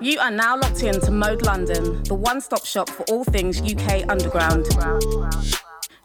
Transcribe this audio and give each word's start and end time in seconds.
You 0.00 0.20
are 0.20 0.30
now 0.30 0.56
locked 0.56 0.82
in 0.82 1.00
to 1.00 1.10
Mode 1.10 1.42
London, 1.42 2.02
the 2.04 2.14
one 2.14 2.40
stop 2.40 2.64
shop 2.64 2.88
for 2.88 3.02
all 3.10 3.24
things 3.24 3.60
UK 3.60 4.08
underground. 4.08 4.66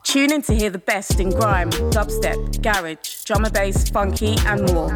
Tune 0.03 0.31
in 0.31 0.41
to 0.43 0.53
hear 0.53 0.69
the 0.69 0.79
best 0.79 1.19
in 1.19 1.29
grime, 1.29 1.69
dubstep, 1.91 2.61
garage, 2.61 3.23
drum 3.25 3.45
and 3.45 3.53
bass, 3.53 3.89
funky, 3.89 4.35
and 4.45 4.61
more. 4.73 4.89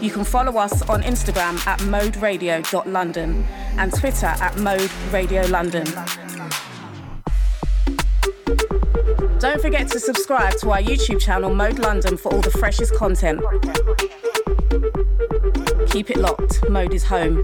You 0.00 0.10
can 0.10 0.24
follow 0.24 0.56
us 0.58 0.80
on 0.88 1.02
Instagram 1.02 1.66
at 1.66 1.78
moderadio.london 1.80 3.44
and 3.76 3.92
Twitter 3.92 4.26
at 4.26 4.56
Mode 4.58 4.90
Radio 5.12 5.42
London. 5.46 5.86
Don't 9.40 9.62
forget 9.62 9.88
to 9.88 9.98
subscribe 9.98 10.58
to 10.58 10.70
our 10.70 10.82
YouTube 10.82 11.18
channel 11.18 11.54
Mode 11.54 11.78
London 11.78 12.18
for 12.18 12.30
all 12.30 12.42
the 12.42 12.50
freshest 12.50 12.94
content. 12.94 13.40
Keep 15.90 16.10
it 16.10 16.18
locked, 16.18 16.68
Mode 16.68 16.92
is 16.92 17.04
home. 17.04 17.42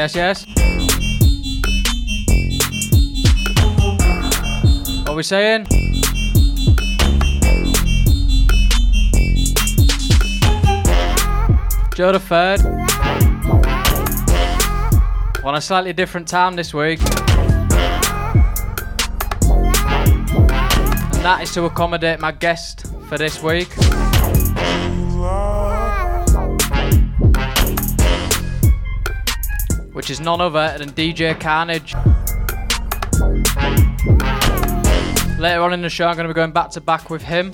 Yes, 0.00 0.14
yes. 0.14 0.46
What 5.00 5.10
are 5.10 5.14
we 5.14 5.22
saying? 5.22 5.66
Joe 11.94 12.12
the 12.12 12.18
Third. 12.18 12.60
On 15.44 15.54
a 15.54 15.60
slightly 15.60 15.92
different 15.92 16.26
time 16.26 16.56
this 16.56 16.72
week. 16.72 16.98
And 17.02 17.10
that 21.26 21.40
is 21.42 21.52
to 21.52 21.66
accommodate 21.66 22.20
my 22.20 22.32
guest 22.32 22.86
for 23.10 23.18
this 23.18 23.42
week. 23.42 23.68
Which 30.00 30.08
is 30.08 30.18
none 30.18 30.40
other 30.40 30.78
than 30.78 30.88
DJ 30.92 31.38
Carnage. 31.38 31.94
Later 35.38 35.60
on 35.60 35.74
in 35.74 35.82
the 35.82 35.90
show, 35.90 36.06
I'm 36.06 36.16
going 36.16 36.26
to 36.26 36.32
be 36.32 36.34
going 36.34 36.52
back 36.52 36.70
to 36.70 36.80
back 36.80 37.10
with 37.10 37.20
him. 37.20 37.52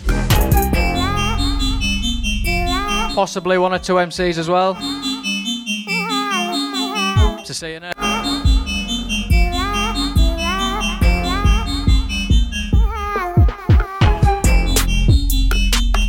Possibly 3.16 3.58
one 3.58 3.75
or 3.75 3.80
two 3.80 3.94
MCs 3.94 4.38
as 4.38 4.48
well. 4.48 4.75
To 7.44 7.53
see 7.53 7.72
you 7.72 7.80
now. 7.80 7.92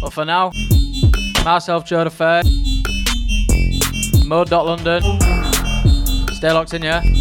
But 0.02 0.14
for 0.14 0.24
now, 0.24 0.52
myself, 1.44 1.84
Joe 1.84 2.04
the 2.04 2.12
Third, 2.12 2.46
Mode.London. 4.28 5.37
Stay 6.38 6.52
locked 6.52 6.76
in, 6.76 6.84
yeah? 6.84 7.17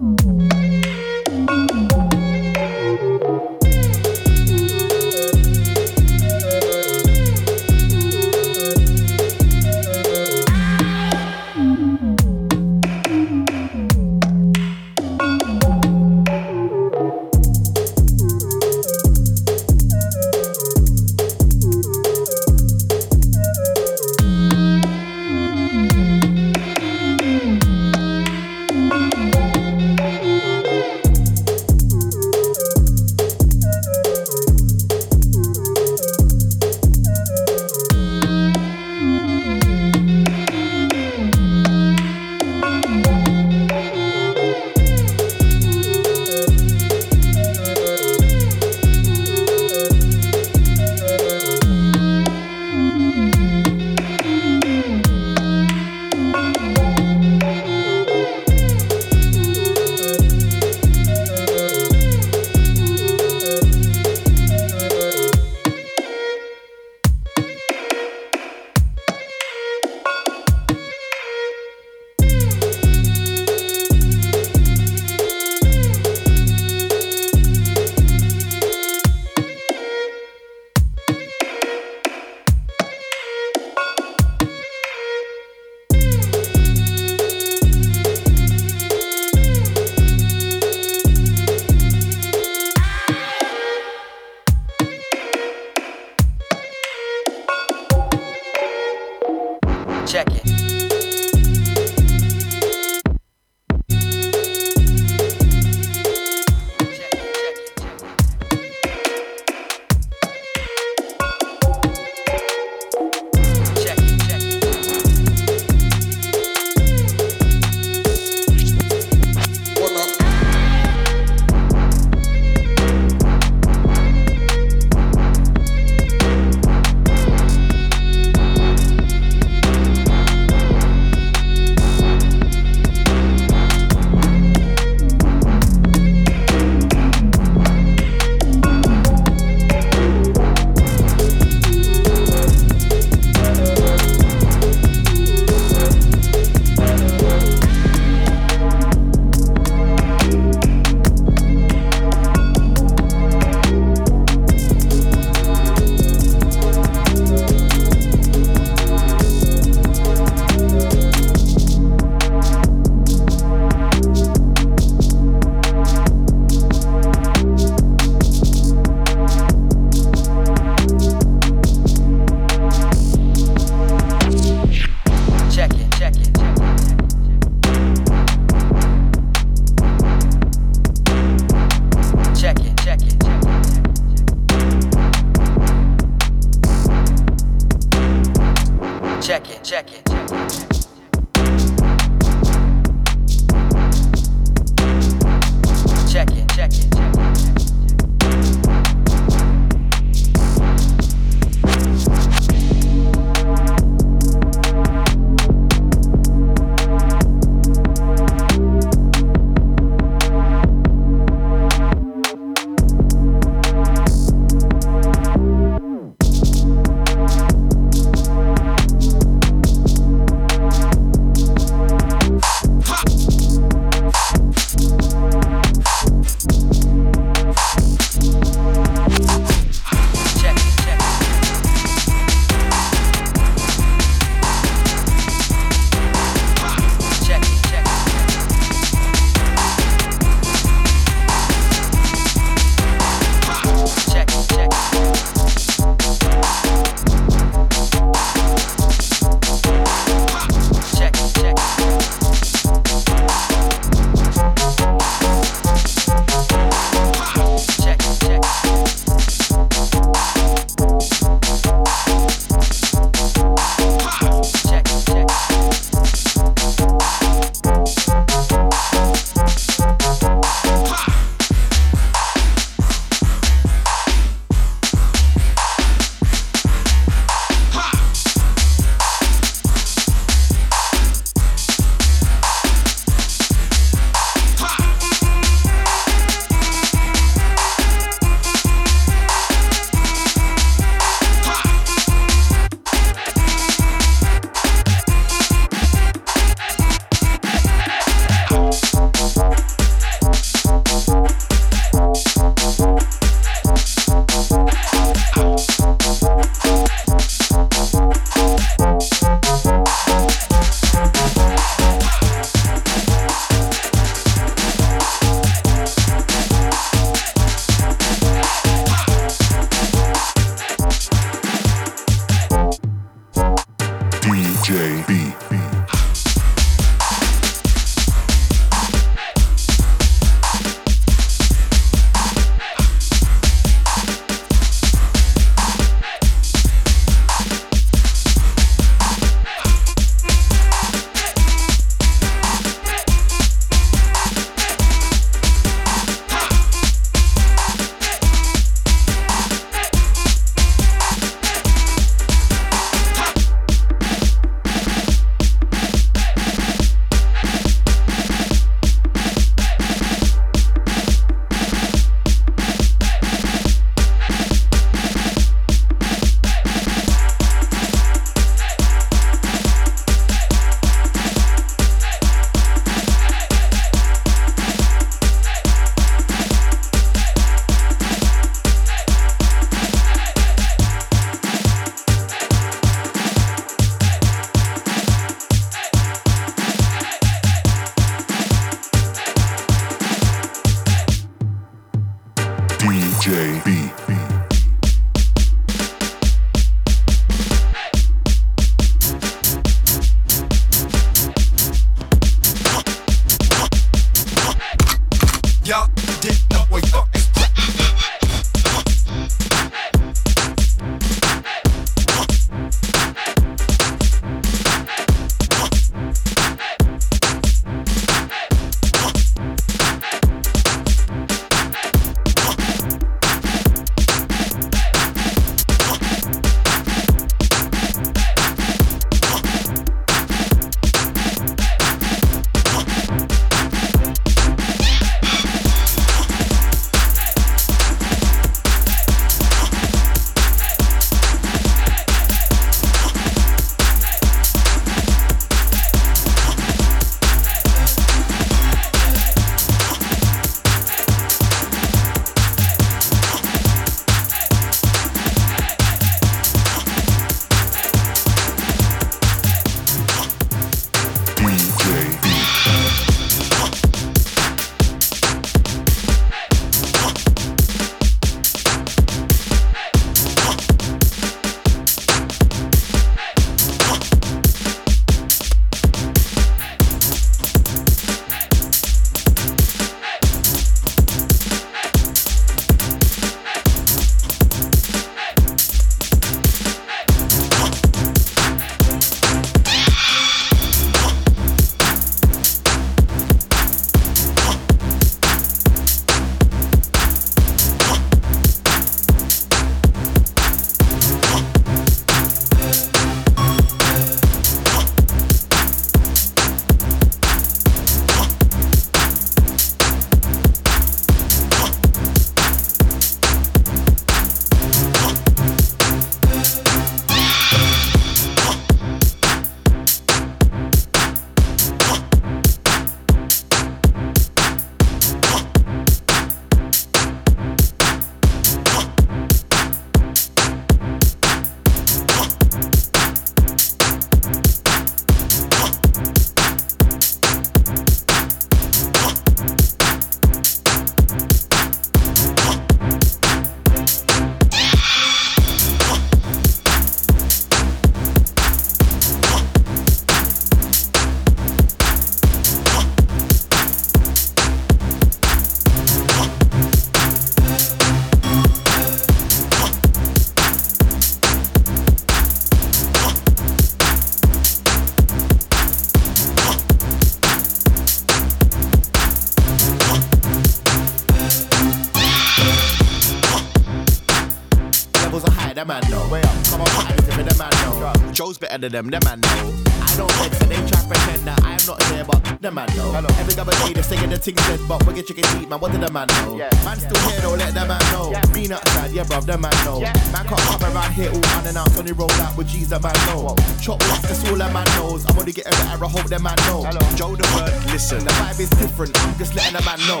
Better 578.58 578.68
than 578.68 578.90
them, 578.90 578.90
that 578.90 579.04
man 579.04 579.20
know. 579.20 579.52
I 579.80 579.96
don't 579.96 580.12
vex 580.16 580.40
and 580.40 580.50
they 580.50 580.60
try 580.68 580.80
pretend 580.88 581.24
that 581.28 581.40
I'm 581.44 581.60
not 581.66 581.82
here, 581.88 582.04
but 582.04 582.20
the 582.40 582.50
man 582.50 582.68
know. 582.76 582.92
Hello. 582.92 583.08
Every 583.20 583.36
other 583.40 583.52
day 583.52 583.72
they 583.72 583.82
saying 583.82 584.10
the 584.10 584.18
things 584.18 584.40
dead, 584.48 584.60
but 584.68 584.80
get 584.94 585.06
chicken 585.06 585.24
deep, 585.36 585.48
man. 585.48 585.60
What 585.60 585.72
did 585.72 585.80
the 585.80 585.92
man 585.92 586.08
know? 586.08 586.36
Yeah. 586.36 586.50
Man 586.64 586.78
still 586.78 587.00
here, 587.08 587.20
though, 587.20 587.36
let 587.36 587.52
the 587.54 587.64
man 587.64 587.80
know. 587.92 588.12
Yeah. 588.12 588.24
Being 588.32 588.52
outside, 588.52 588.92
yeah, 588.92 589.04
bruv, 589.04 589.26
the 589.26 589.36
man 589.38 589.52
know. 589.64 589.80
Yeah. 589.80 589.92
Man 590.12 590.24
can't 590.24 590.40
come 590.40 590.62
around 590.72 590.92
here 590.92 591.10
all 591.12 591.26
unannounced, 591.40 591.78
only 591.78 591.92
roll 591.92 592.12
out 592.24 592.36
with 592.36 592.48
G's, 592.48 592.68
the 592.68 592.80
man 592.80 592.96
know. 593.08 593.36
Chop 593.60 593.80
lock, 593.88 594.02
that's 594.02 594.24
all 594.28 594.36
that 594.36 594.52
man 594.52 594.66
knows. 594.76 595.04
I'm 595.06 595.18
only 595.18 595.32
getting 595.32 595.52
better, 595.52 595.84
I 595.84 595.88
hope 595.88 596.08
the 596.08 596.18
man 596.18 596.36
know. 596.48 596.64
Hello. 596.64 596.80
Joe 596.96 597.16
the 597.16 597.26
bird, 597.36 597.52
listen, 597.72 598.04
the 598.04 598.12
vibe 598.16 598.40
is 598.40 598.50
different. 598.50 598.96
I'm 599.04 599.16
just 599.18 599.34
letting 599.34 599.56
the 599.56 599.64
man 599.64 599.80
know. 599.88 600.00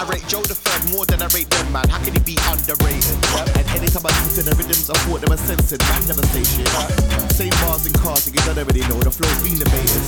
I 0.00 0.08
rate 0.08 0.24
Joe 0.32 0.40
the 0.40 0.56
third 0.56 0.80
more 0.96 1.04
than 1.04 1.20
I 1.20 1.28
rate 1.36 1.52
them, 1.52 1.76
man. 1.76 1.84
How 1.84 2.00
can 2.00 2.16
he 2.16 2.24
be 2.24 2.32
underrated? 2.48 3.20
And 3.52 3.68
anytime 3.76 4.00
I 4.00 4.08
listen 4.24 4.40
to 4.40 4.42
the 4.48 4.56
rhythms, 4.56 4.88
I 4.88 4.96
thought 5.04 5.20
they 5.20 5.28
were 5.28 5.36
censored. 5.36 5.84
Man 5.92 6.00
never 6.08 6.24
say 6.32 6.40
shit. 6.40 6.72
Same 7.36 7.52
bars 7.60 7.84
and 7.84 7.92
cars, 8.00 8.24
you 8.24 8.40
don't 8.48 8.56
already 8.56 8.80
know 8.88 8.96
the 8.96 9.12
flow's 9.12 9.28
been 9.44 9.60
debated. 9.60 10.00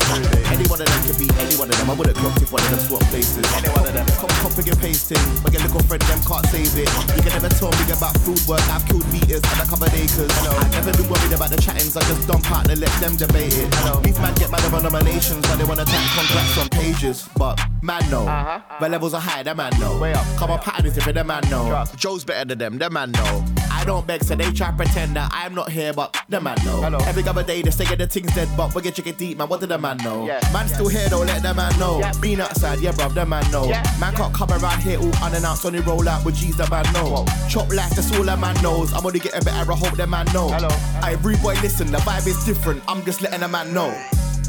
Any 0.48 0.64
one 0.72 0.80
of 0.80 0.88
them 0.88 1.00
can 1.04 1.16
be 1.20 1.28
any 1.36 1.60
one 1.60 1.68
of 1.68 1.76
them. 1.76 1.92
I 1.92 1.92
wouldn't 1.92 2.16
clock 2.16 2.40
if 2.40 2.48
one 2.48 2.64
of 2.64 2.72
them 2.72 2.80
swap 2.88 3.04
places. 3.12 3.44
Any 3.52 3.68
one 3.68 3.84
of 3.84 3.92
them. 3.92 4.08
Come 4.16 4.32
copying 4.40 4.72
and 4.72 4.80
pasting. 4.80 5.20
My 5.44 5.52
get 5.52 5.60
little 5.60 5.84
friend, 5.84 6.00
them 6.08 6.24
can't 6.24 6.46
save 6.48 6.72
it. 6.72 6.88
You 7.12 7.20
can 7.20 7.32
never 7.36 7.52
tell 7.52 7.76
me 7.76 7.84
about 7.92 8.16
food 8.24 8.40
work. 8.48 8.64
I've 8.72 8.88
killed 8.88 9.04
meters 9.12 9.44
and 9.44 9.60
I 9.60 9.68
covered 9.68 9.92
acres. 9.92 10.32
Hello. 10.40 10.56
I 10.56 10.72
never 10.72 10.96
been 10.96 11.04
worried 11.12 11.36
about 11.36 11.52
the 11.52 11.60
chattings. 11.60 12.00
I 12.00 12.02
just 12.08 12.24
dump 12.24 12.48
out 12.48 12.64
and 12.64 12.80
let 12.80 12.92
them 12.96 13.20
debate 13.20 13.52
it. 13.52 13.68
Hello. 13.84 14.00
These 14.00 14.16
man 14.24 14.32
get 14.40 14.48
mad 14.48 14.64
about 14.64 14.88
nominations, 14.88 15.44
but 15.52 15.60
they 15.60 15.68
wanna 15.68 15.84
tap 15.84 16.00
contracts 16.16 16.56
on 16.56 16.72
pages. 16.72 17.28
But 17.36 17.60
man, 17.84 18.00
no. 18.08 18.24
Uh-huh. 18.24 18.80
The 18.80 18.88
levels 18.88 19.12
are 19.12 19.20
high, 19.20 19.44
that 19.44 19.52
man 19.52 19.68
know. 19.82 19.98
Way 19.98 20.12
up. 20.14 20.24
Come 20.38 20.50
on, 20.50 20.58
pattern 20.60 20.86
is 20.86 20.96
if 20.96 21.04
the 21.04 21.24
man 21.24 21.42
know. 21.50 21.84
Joe's 21.96 22.24
better 22.24 22.44
than 22.44 22.58
them, 22.58 22.78
the 22.78 22.88
man 22.88 23.12
know. 23.12 23.44
I 23.70 23.84
don't 23.84 24.06
beg, 24.06 24.22
so 24.22 24.34
they 24.36 24.50
try 24.52 24.70
pretend 24.70 25.16
that 25.16 25.30
I'm 25.34 25.54
not 25.54 25.70
here, 25.70 25.92
but 25.92 26.16
the 26.28 26.40
man 26.40 26.56
know. 26.64 26.80
Hello. 26.80 26.98
Every 27.06 27.26
other 27.26 27.42
day 27.42 27.62
they 27.62 27.70
say 27.70 27.84
get 27.84 27.98
the 27.98 28.06
things 28.06 28.32
dead, 28.34 28.48
but 28.56 28.74
we 28.74 28.82
get 28.82 28.94
chicken 28.94 29.14
deep, 29.16 29.38
man. 29.38 29.48
What 29.48 29.60
did 29.60 29.70
the 29.70 29.78
man 29.78 29.96
know? 29.98 30.26
Yeah. 30.26 30.40
Man 30.52 30.68
still 30.68 30.88
here, 30.88 31.08
though, 31.08 31.22
let 31.22 31.42
the 31.42 31.52
man 31.52 31.76
know. 31.78 31.98
Yeah. 31.98 32.12
Being 32.20 32.40
outside, 32.40 32.78
yeah, 32.80 32.92
bruv, 32.92 33.14
the 33.14 33.26
man 33.26 33.50
know. 33.50 33.64
Yeah. 33.64 33.82
Man 34.00 34.14
can't 34.14 34.32
come 34.32 34.50
around 34.50 34.80
here 34.80 34.98
all 34.98 35.24
unannounced, 35.24 35.64
only 35.64 35.80
roll 35.80 36.08
out 36.08 36.24
with 36.24 36.36
G's, 36.36 36.56
the 36.56 36.68
man 36.70 36.84
know. 36.92 37.24
Whoa. 37.24 37.48
Chop 37.48 37.72
life, 37.72 37.90
that's 37.90 38.16
all 38.16 38.24
the 38.24 38.36
man 38.36 38.60
knows. 38.62 38.92
I'm 38.92 39.04
only 39.04 39.18
getting 39.18 39.42
better, 39.42 39.70
I 39.70 39.74
hope 39.74 39.96
the 39.96 40.06
man 40.06 40.26
know. 40.32 40.48
Hello. 40.48 40.68
I 41.02 41.18
rude 41.22 41.42
boy, 41.42 41.54
listen, 41.62 41.90
the 41.90 41.98
vibe 41.98 42.26
is 42.26 42.44
different. 42.44 42.82
I'm 42.86 43.04
just 43.04 43.20
letting 43.22 43.40
the 43.40 43.48
man 43.48 43.74
know. 43.74 43.90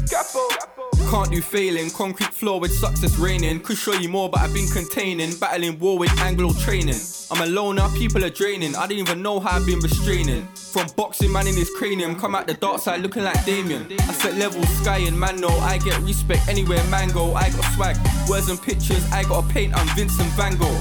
Capo. 0.08 0.73
Can't 1.14 1.30
do 1.30 1.40
failing, 1.40 1.90
concrete 1.90 2.34
floor 2.34 2.58
with 2.58 2.76
success 2.76 3.16
raining. 3.18 3.60
Could 3.60 3.76
show 3.76 3.92
you 3.92 4.08
more, 4.08 4.28
but 4.28 4.40
I've 4.40 4.52
been 4.52 4.66
containing. 4.66 5.32
Battling 5.38 5.78
war 5.78 5.96
with 5.96 6.10
Anglo 6.18 6.52
training. 6.54 6.98
I'm 7.30 7.40
a 7.40 7.46
loner, 7.46 7.88
people 7.90 8.24
are 8.24 8.30
draining. 8.30 8.74
I 8.74 8.88
didn't 8.88 9.06
even 9.06 9.22
know 9.22 9.38
how 9.38 9.56
I've 9.56 9.64
been 9.64 9.78
restraining. 9.78 10.44
From 10.56 10.88
boxing, 10.96 11.30
man 11.30 11.46
in 11.46 11.54
his 11.54 11.70
cranium. 11.78 12.18
Come 12.18 12.34
out 12.34 12.48
the 12.48 12.54
dark 12.54 12.80
side 12.80 13.00
looking 13.00 13.22
like 13.22 13.44
Damien. 13.44 13.86
I 13.92 14.12
set 14.12 14.34
levels, 14.34 14.68
sky 14.80 14.98
and 15.06 15.16
man 15.16 15.40
no. 15.40 15.50
I 15.60 15.78
get 15.78 16.00
respect 16.00 16.48
anywhere 16.48 16.82
man 16.90 17.10
go. 17.10 17.32
I 17.34 17.48
got 17.50 17.64
swag, 17.76 17.96
words 18.28 18.48
and 18.48 18.60
pictures. 18.60 19.08
I 19.12 19.22
got 19.22 19.44
a 19.44 19.48
paint, 19.52 19.72
I'm 19.72 19.86
Vincent 19.94 20.28
Van 20.30 20.56
Gogh. 20.56 20.80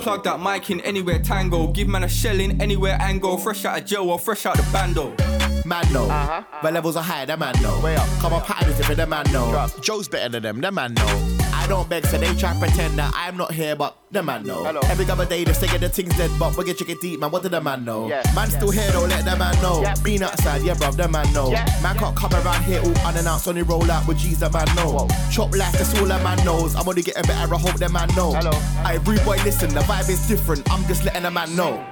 Plug 0.00 0.24
that 0.24 0.40
mic 0.40 0.70
in 0.70 0.80
anywhere 0.80 1.18
tango. 1.18 1.66
Give 1.66 1.86
man 1.86 2.04
a 2.04 2.08
shell 2.08 2.40
in 2.40 2.58
anywhere 2.62 2.96
angle. 2.98 3.36
Fresh 3.36 3.66
out 3.66 3.78
of 3.78 3.84
jail 3.84 4.08
or 4.08 4.18
fresh 4.18 4.46
out 4.46 4.56
the 4.56 4.66
bando 4.72 5.14
man 5.64 5.90
know. 5.92 6.04
Uh-huh. 6.04 6.42
My 6.62 6.70
levels 6.70 6.96
are 6.96 7.02
higher, 7.02 7.26
that 7.26 7.38
man 7.38 7.54
know. 7.62 7.80
Way 7.80 7.96
up. 7.96 8.08
Come 8.20 8.32
on, 8.32 8.42
pattern 8.42 8.70
is 8.70 8.80
if 8.80 8.96
the 8.96 9.06
man 9.06 9.24
know. 9.32 9.50
Trust. 9.50 9.82
Joe's 9.82 10.08
better 10.08 10.28
than 10.28 10.42
them, 10.42 10.60
that 10.60 10.74
man 10.74 10.94
know. 10.94 11.38
I 11.52 11.66
don't 11.66 11.88
beg, 11.88 12.04
so 12.04 12.18
they 12.18 12.34
try 12.34 12.52
to 12.52 12.58
pretend 12.58 12.98
that 12.98 13.12
I'm 13.16 13.36
not 13.36 13.52
here, 13.52 13.74
but 13.74 13.96
the 14.10 14.22
man 14.22 14.46
know. 14.46 14.64
Hello. 14.64 14.80
Every 14.84 15.08
other 15.08 15.24
day 15.24 15.44
they 15.44 15.52
say 15.54 15.66
get 15.66 15.80
the 15.80 15.88
things 15.88 16.14
dead, 16.16 16.30
but 16.38 16.56
we 16.56 16.64
get 16.64 16.76
chicken 16.76 16.98
deep, 17.00 17.20
man. 17.20 17.30
What 17.30 17.42
did 17.42 17.52
the 17.52 17.60
man 17.60 17.84
know? 17.84 18.08
Yeah. 18.08 18.22
Man 18.34 18.50
yeah. 18.50 18.56
still 18.56 18.70
here, 18.70 18.90
though, 18.90 19.06
let 19.06 19.24
the 19.24 19.36
man 19.36 19.60
know. 19.62 19.80
Yeah. 19.80 19.94
Being 20.02 20.22
outside, 20.22 20.62
yeah, 20.62 20.74
bruv, 20.74 20.96
the 20.96 21.08
man 21.08 21.32
know. 21.32 21.50
Yeah. 21.50 21.64
Man 21.82 21.96
can't 21.96 22.16
come 22.16 22.32
around 22.34 22.62
here 22.64 22.80
all 22.80 23.08
unannounced, 23.08 23.48
only 23.48 23.62
roll 23.62 23.90
out 23.90 24.06
with 24.06 24.18
G's, 24.18 24.40
the 24.40 24.50
man 24.50 24.66
know. 24.76 24.92
Whoa. 24.92 25.08
Chop 25.30 25.56
life, 25.56 25.72
that's 25.72 25.98
all 25.98 26.06
the 26.06 26.18
man 26.18 26.44
knows. 26.44 26.74
I'm 26.74 26.86
only 26.86 27.02
getting 27.02 27.22
better, 27.22 27.54
I 27.54 27.58
hope 27.58 27.78
the 27.78 27.88
man 27.88 28.08
know. 28.14 28.32
Hello. 28.34 28.52
I 28.84 28.98
rude 29.04 29.24
boy, 29.24 29.36
listen, 29.44 29.72
the 29.72 29.80
vibe 29.80 30.10
is 30.10 30.26
different. 30.28 30.70
I'm 30.70 30.84
just 30.86 31.04
letting 31.04 31.22
the 31.22 31.30
man 31.30 31.54
know. 31.56 31.84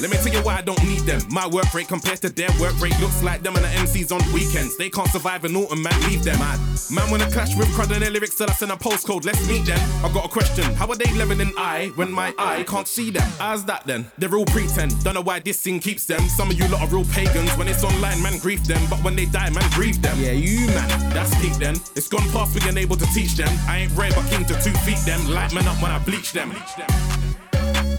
Let 0.00 0.10
me 0.10 0.16
tell 0.18 0.32
you 0.32 0.42
why 0.42 0.58
I 0.58 0.62
don't 0.62 0.82
need 0.84 1.00
them. 1.00 1.20
My 1.30 1.46
work 1.46 1.72
rate 1.74 1.88
compared 1.88 2.20
to 2.22 2.28
their 2.28 2.50
work 2.60 2.78
rate 2.80 2.98
looks 3.00 3.22
like 3.22 3.42
them 3.42 3.56
and 3.56 3.64
the 3.64 3.68
MCs 3.68 4.12
on 4.12 4.20
weekends. 4.32 4.76
They 4.76 4.90
can't 4.90 5.08
survive 5.08 5.44
an 5.44 5.56
autumn, 5.56 5.82
man, 5.82 6.00
leave 6.02 6.22
them. 6.22 6.38
Man, 6.38 6.58
man 6.90 7.10
wanna 7.10 7.30
clash 7.30 7.56
with 7.56 7.68
crud 7.68 7.92
and 7.92 8.02
their 8.02 8.10
lyrics, 8.10 8.36
so 8.36 8.46
I 8.46 8.52
send 8.52 8.72
a 8.72 8.76
postcode. 8.76 9.24
Let's 9.24 9.46
meet 9.48 9.66
them. 9.66 9.78
I 10.04 10.12
got 10.12 10.26
a 10.26 10.28
question. 10.28 10.64
How 10.74 10.86
are 10.88 10.96
they 10.96 11.12
leveling 11.14 11.52
I 11.56 11.90
when 11.96 12.12
my 12.12 12.32
eye 12.38 12.64
can't 12.66 12.86
see 12.86 13.10
them? 13.10 13.28
How's 13.38 13.64
that 13.64 13.86
then? 13.86 14.06
They're 14.18 14.34
all 14.34 14.46
pretend. 14.46 15.02
Don't 15.02 15.14
know 15.14 15.22
why 15.22 15.40
this 15.40 15.60
thing 15.60 15.80
keeps 15.80 16.06
them. 16.06 16.20
Some 16.28 16.50
of 16.50 16.58
you 16.58 16.68
lot 16.68 16.82
are 16.82 16.88
real 16.88 17.04
pagans. 17.06 17.50
When 17.56 17.68
it's 17.68 17.82
online, 17.82 18.22
man, 18.22 18.38
grief 18.38 18.62
them. 18.64 18.82
But 18.88 19.02
when 19.02 19.16
they 19.16 19.26
die, 19.26 19.50
man, 19.50 19.68
grieve 19.72 20.00
them. 20.02 20.18
Yeah, 20.20 20.32
you 20.32 20.66
man, 20.68 20.88
that's 21.10 21.34
peak 21.40 21.54
then. 21.54 21.76
It's 21.96 22.08
gone 22.08 22.28
past 22.30 22.58
being 22.58 22.76
able 22.76 22.96
to 22.96 23.06
teach 23.14 23.34
them. 23.36 23.50
I 23.66 23.78
ain't 23.78 23.92
rare, 23.96 24.12
but 24.14 24.28
king 24.30 24.44
to 24.46 24.54
two 24.62 24.72
feet 24.86 24.98
them. 25.06 25.28
Light 25.28 25.52
man 25.52 25.66
up 25.66 25.80
when 25.82 25.90
I 25.90 25.98
bleach 25.98 26.32
them. 26.32 26.50
Bleach 26.50 26.76
them 26.76 27.27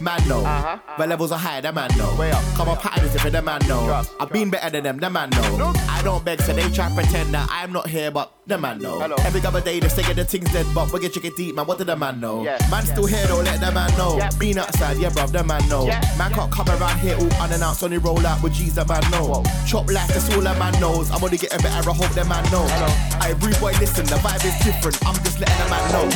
man 0.02 0.28
know. 0.28 0.44
Uh-huh. 0.44 0.78
My 0.98 1.06
levels 1.06 1.32
are 1.32 1.40
higher, 1.40 1.62
that 1.62 1.74
man 1.74 1.90
know. 1.98 2.16
Way 2.18 2.32
up. 2.32 2.44
Come 2.56 2.70
on, 2.70 2.78
pattern 2.78 3.06
is 3.06 3.16
if 3.16 3.32
the 3.32 3.42
man 3.42 3.62
know. 3.68 3.86
Trust, 3.86 4.12
I've 4.14 4.18
trust. 4.18 4.34
been 4.34 4.50
better 4.50 4.70
than 4.70 4.84
them, 4.84 4.98
the 4.98 5.10
man 5.10 5.30
know. 5.32 5.58
Nope. 5.58 5.78
I 5.90 6.02
don't 6.04 6.24
beg, 6.24 6.42
so 6.42 6.54
they 6.54 6.70
try 6.70 6.94
pretend 6.94 7.34
that 7.34 7.48
I'm 7.52 7.72
not 7.72 7.88
here, 7.88 8.12
but 8.12 8.32
the 8.48 8.58
man 8.58 8.80
know. 8.80 9.00
Hello. 9.00 9.16
Every 9.20 9.42
other 9.46 9.62
day 9.62 9.80
they 9.80 9.90
say 9.90 10.04
that 10.04 10.16
the 10.16 10.26
things 10.26 10.52
dead, 10.52 10.66
but 10.74 10.92
we 10.92 11.00
get 11.00 11.14
chicken 11.14 11.32
deep, 11.36 11.56
man. 11.56 11.66
What 11.66 11.78
did 11.78 11.88
the 11.88 11.96
man 11.96 12.20
know? 12.20 12.44
Yeah. 12.44 12.58
Man 12.70 12.86
yeah. 12.86 12.94
still 12.94 13.06
here, 13.06 13.26
though, 13.28 13.42
let 13.42 13.60
the 13.60 13.72
man 13.72 13.96
know. 13.98 14.18
Yeah. 14.18 14.30
Being 14.40 14.58
outside, 14.58 14.98
yeah, 14.98 15.10
bruv, 15.10 15.32
the 15.32 15.44
man 15.44 15.68
know. 15.70 15.86
Yeah. 15.86 16.02
Man 16.18 16.34
can't 16.34 16.52
come 16.52 16.70
around 16.70 17.00
here 17.00 17.16
all 17.16 17.44
unannounced, 17.44 17.84
only 17.84 17.98
roll 17.98 18.26
out 18.26 18.42
with 18.42 18.54
G's, 18.54 18.76
the 18.76 18.86
man 18.86 19.04
know. 19.12 19.26
Whoa. 19.28 19.44
Chop 19.68 19.92
life, 19.92 20.08
that's 20.08 20.34
all 20.34 20.42
the 20.42 20.54
man 20.56 20.80
knows. 20.80 21.12
I'm 21.12 21.24
only 21.24 21.38
getting 21.38 21.60
better, 21.62 21.90
I 21.90 21.94
hope 21.94 22.14
the 22.16 22.26
man 22.26 22.44
know. 22.52 22.66
Hello. 22.66 22.90
I 23.20 23.32
rude 23.40 23.60
boy, 23.60 23.74
listen, 23.80 24.06
the 24.06 24.16
vibe 24.16 24.46
is 24.46 24.58
different. 24.66 24.98
I'm 25.06 25.16
just 25.24 25.40
letting 25.40 25.58
the 25.64 25.70
man 25.70 25.92
know. 25.92 26.08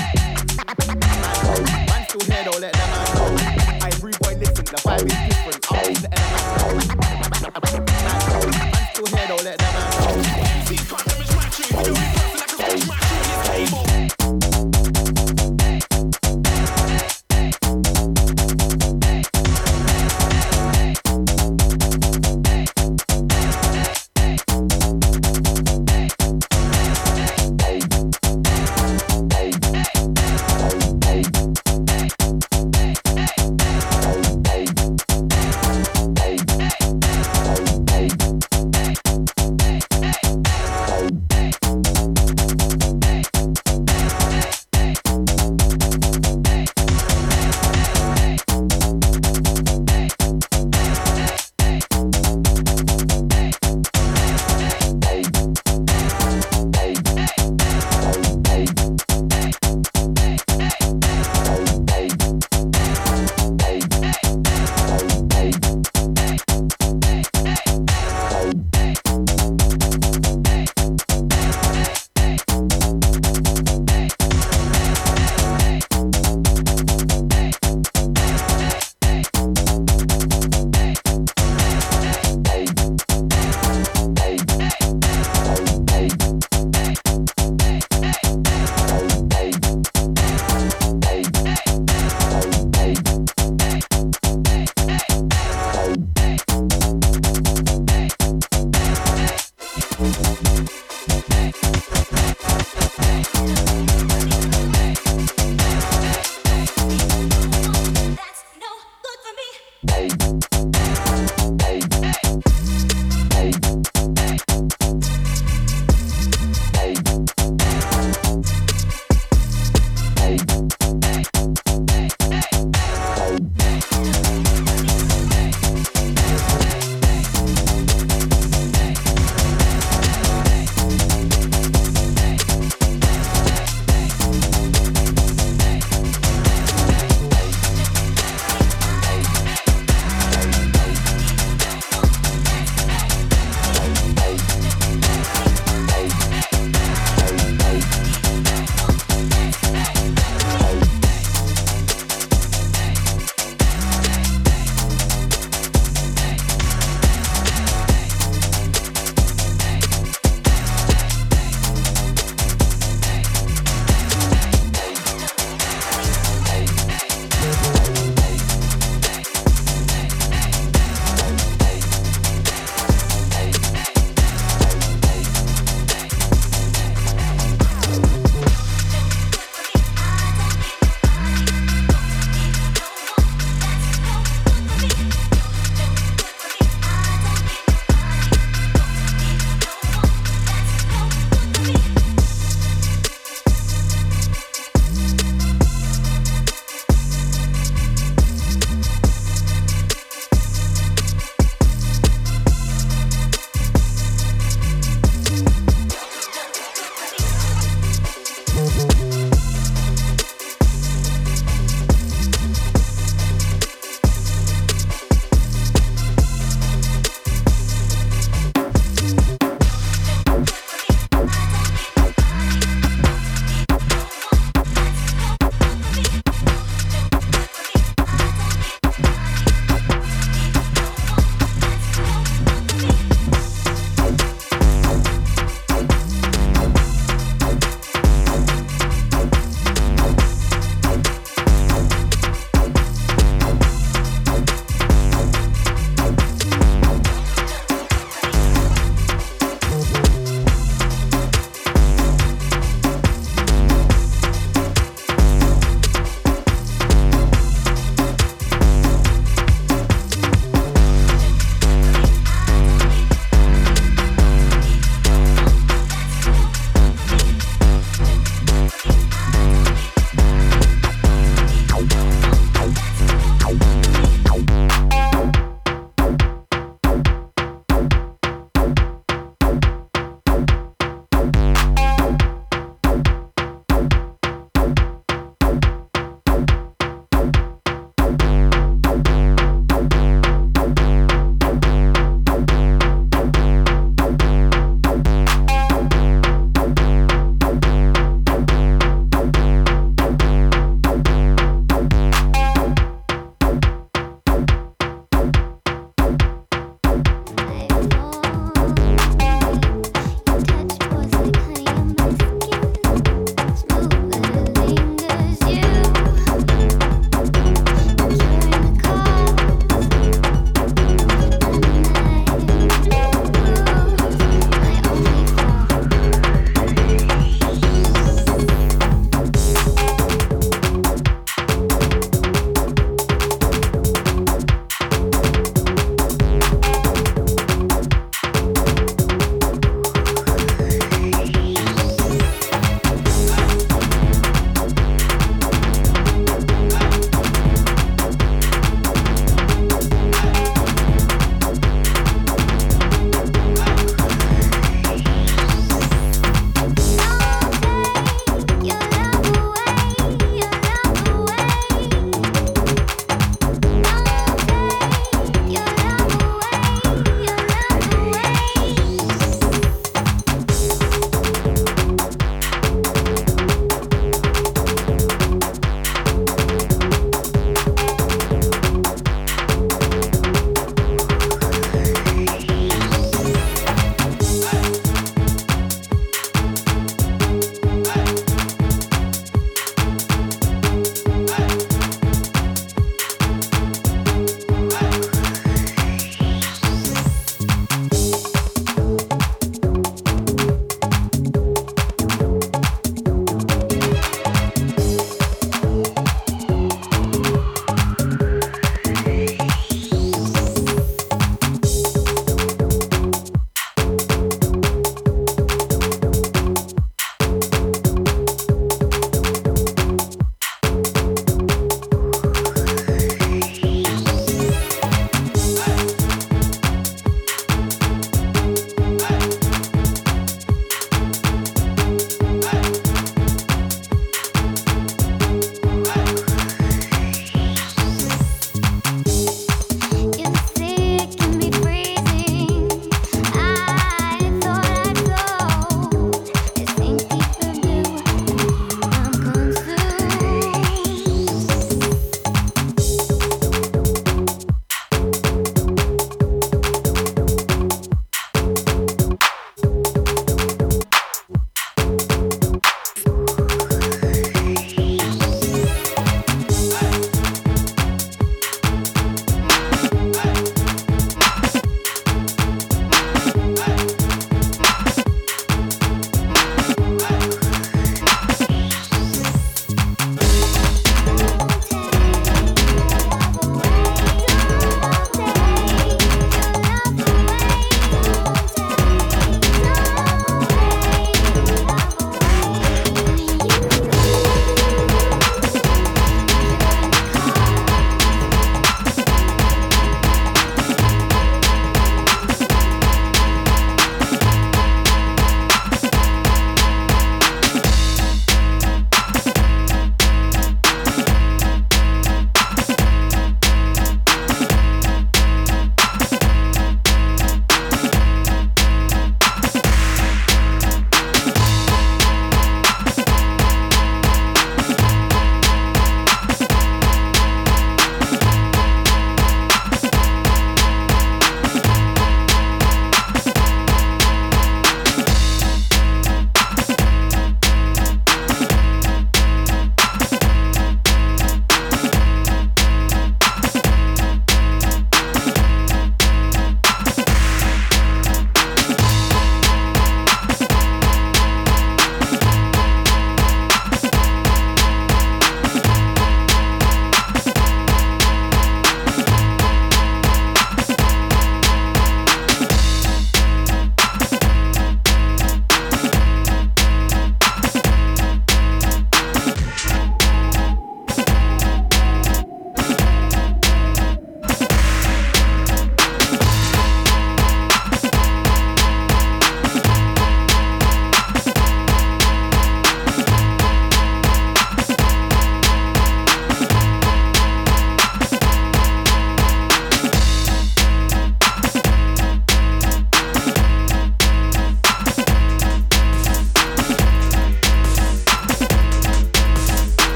Man 1.87 2.05
still 2.07 2.21
here, 2.25 2.43
though, 2.45 2.59
let 2.59 2.73
the 2.73 2.79
man 2.79 2.92
the 4.73 4.81
vibe 4.81 5.05
is 5.05 5.13
different. 5.35 5.71
I'm 5.71 6.77
the 6.77 6.92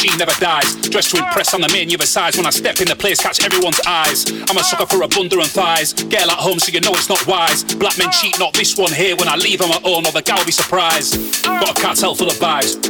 energy 0.00 0.18
never 0.18 0.32
dies. 0.40 0.74
Dressed 0.88 1.10
to 1.10 1.18
impress 1.18 1.54
on 1.54 1.60
the 1.60 1.68
main 1.72 1.88
size. 2.00 2.36
When 2.36 2.46
I 2.46 2.50
step 2.50 2.80
in 2.80 2.88
the 2.88 2.96
place, 2.96 3.20
catch 3.20 3.40
everyone's 3.44 3.80
eyes. 3.86 4.24
I'm 4.48 4.56
a 4.56 4.64
sucker 4.64 4.86
for 4.86 5.02
a 5.02 5.08
bundle 5.08 5.40
and 5.40 5.50
thighs. 5.50 5.92
Girl 5.92 6.30
at 6.30 6.38
home, 6.38 6.58
so 6.58 6.72
you 6.72 6.80
know 6.80 6.92
it's 6.92 7.08
not 7.08 7.26
wise. 7.26 7.64
Black 7.64 7.98
men 7.98 8.10
cheat, 8.10 8.38
not 8.38 8.54
this 8.54 8.76
one 8.78 8.92
here. 8.92 9.16
When 9.16 9.28
I 9.28 9.36
leave 9.36 9.60
on 9.60 9.68
my 9.68 9.80
own, 9.84 10.06
or 10.06 10.12
the 10.12 10.22
gal 10.22 10.38
will 10.38 10.46
be 10.46 10.52
surprised. 10.52 11.42
Got 11.44 11.76
a 11.76 11.80
cartel 11.80 12.14
full 12.14 12.28
of 12.28 12.36
vibes. 12.36 12.80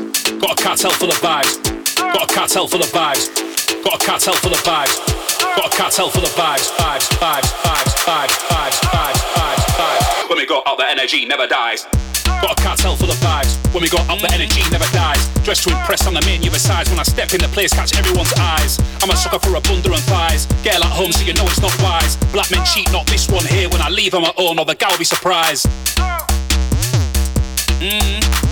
Got 0.40 0.58
a 0.58 0.62
cartel 0.62 0.90
full 0.92 1.10
of 1.10 1.16
vibes. 1.18 1.58
Got 1.98 2.30
a 2.30 2.34
cartel 2.34 2.68
full 2.68 2.80
of 2.80 2.88
vibes. 2.88 3.26
Got 3.82 4.02
a 4.02 4.06
cartel 4.06 4.34
full 4.34 4.52
of 4.52 4.60
vibes. 4.60 4.94
Got 5.56 5.74
a 5.74 5.76
cartel 5.76 6.10
full 6.10 6.24
of 6.24 6.30
vibes. 6.30 6.70
Vibes, 6.78 7.08
vibes, 7.18 7.50
vibes, 7.64 7.90
vibes, 8.06 8.36
vibes, 8.46 8.78
vibes, 8.86 9.20
vibes, 9.34 9.64
vibes. 9.74 10.28
When 10.28 10.38
we 10.38 10.46
got 10.46 10.66
up, 10.66 10.78
the 10.78 10.86
energy 10.86 11.26
never 11.26 11.46
dies. 11.46 11.86
Got 12.42 12.58
a 12.58 12.62
cartel 12.62 12.96
full 12.96 13.10
of 13.10 13.16
vibes. 13.16 13.58
When 13.74 13.82
we 13.82 13.88
got 13.88 14.08
up, 14.08 14.20
the 14.20 14.30
energy 14.32 14.62
never 14.70 14.86
dies. 14.92 15.29
Dressed 15.50 15.68
to 15.68 15.76
impress 15.76 16.06
on 16.06 16.14
the 16.14 16.20
menu 16.26 16.48
besides. 16.48 16.90
When 16.90 17.00
I 17.00 17.02
step 17.02 17.34
in 17.34 17.40
the 17.40 17.48
place, 17.48 17.72
catch 17.72 17.98
everyone's 17.98 18.32
eyes. 18.34 18.78
I'm 19.02 19.10
a 19.10 19.16
sucker 19.16 19.40
for 19.40 19.56
a 19.56 19.60
bundle 19.60 19.94
and 19.94 20.02
thighs. 20.04 20.46
Girl 20.62 20.78
at 20.78 20.92
home, 20.92 21.10
so 21.10 21.24
you 21.24 21.34
know 21.34 21.42
it's 21.46 21.60
not 21.60 21.76
wise. 21.82 22.14
Black 22.30 22.52
men 22.52 22.64
cheat, 22.64 22.88
not 22.92 23.04
this 23.08 23.28
one 23.28 23.44
here. 23.46 23.68
When 23.68 23.82
I 23.82 23.88
leave 23.88 24.14
on 24.14 24.22
my 24.22 24.32
own, 24.36 24.60
or 24.60 24.64
the 24.64 24.76
gal 24.76 24.96
be 24.96 25.02
surprised. 25.02 25.66
Mm. 27.80 28.49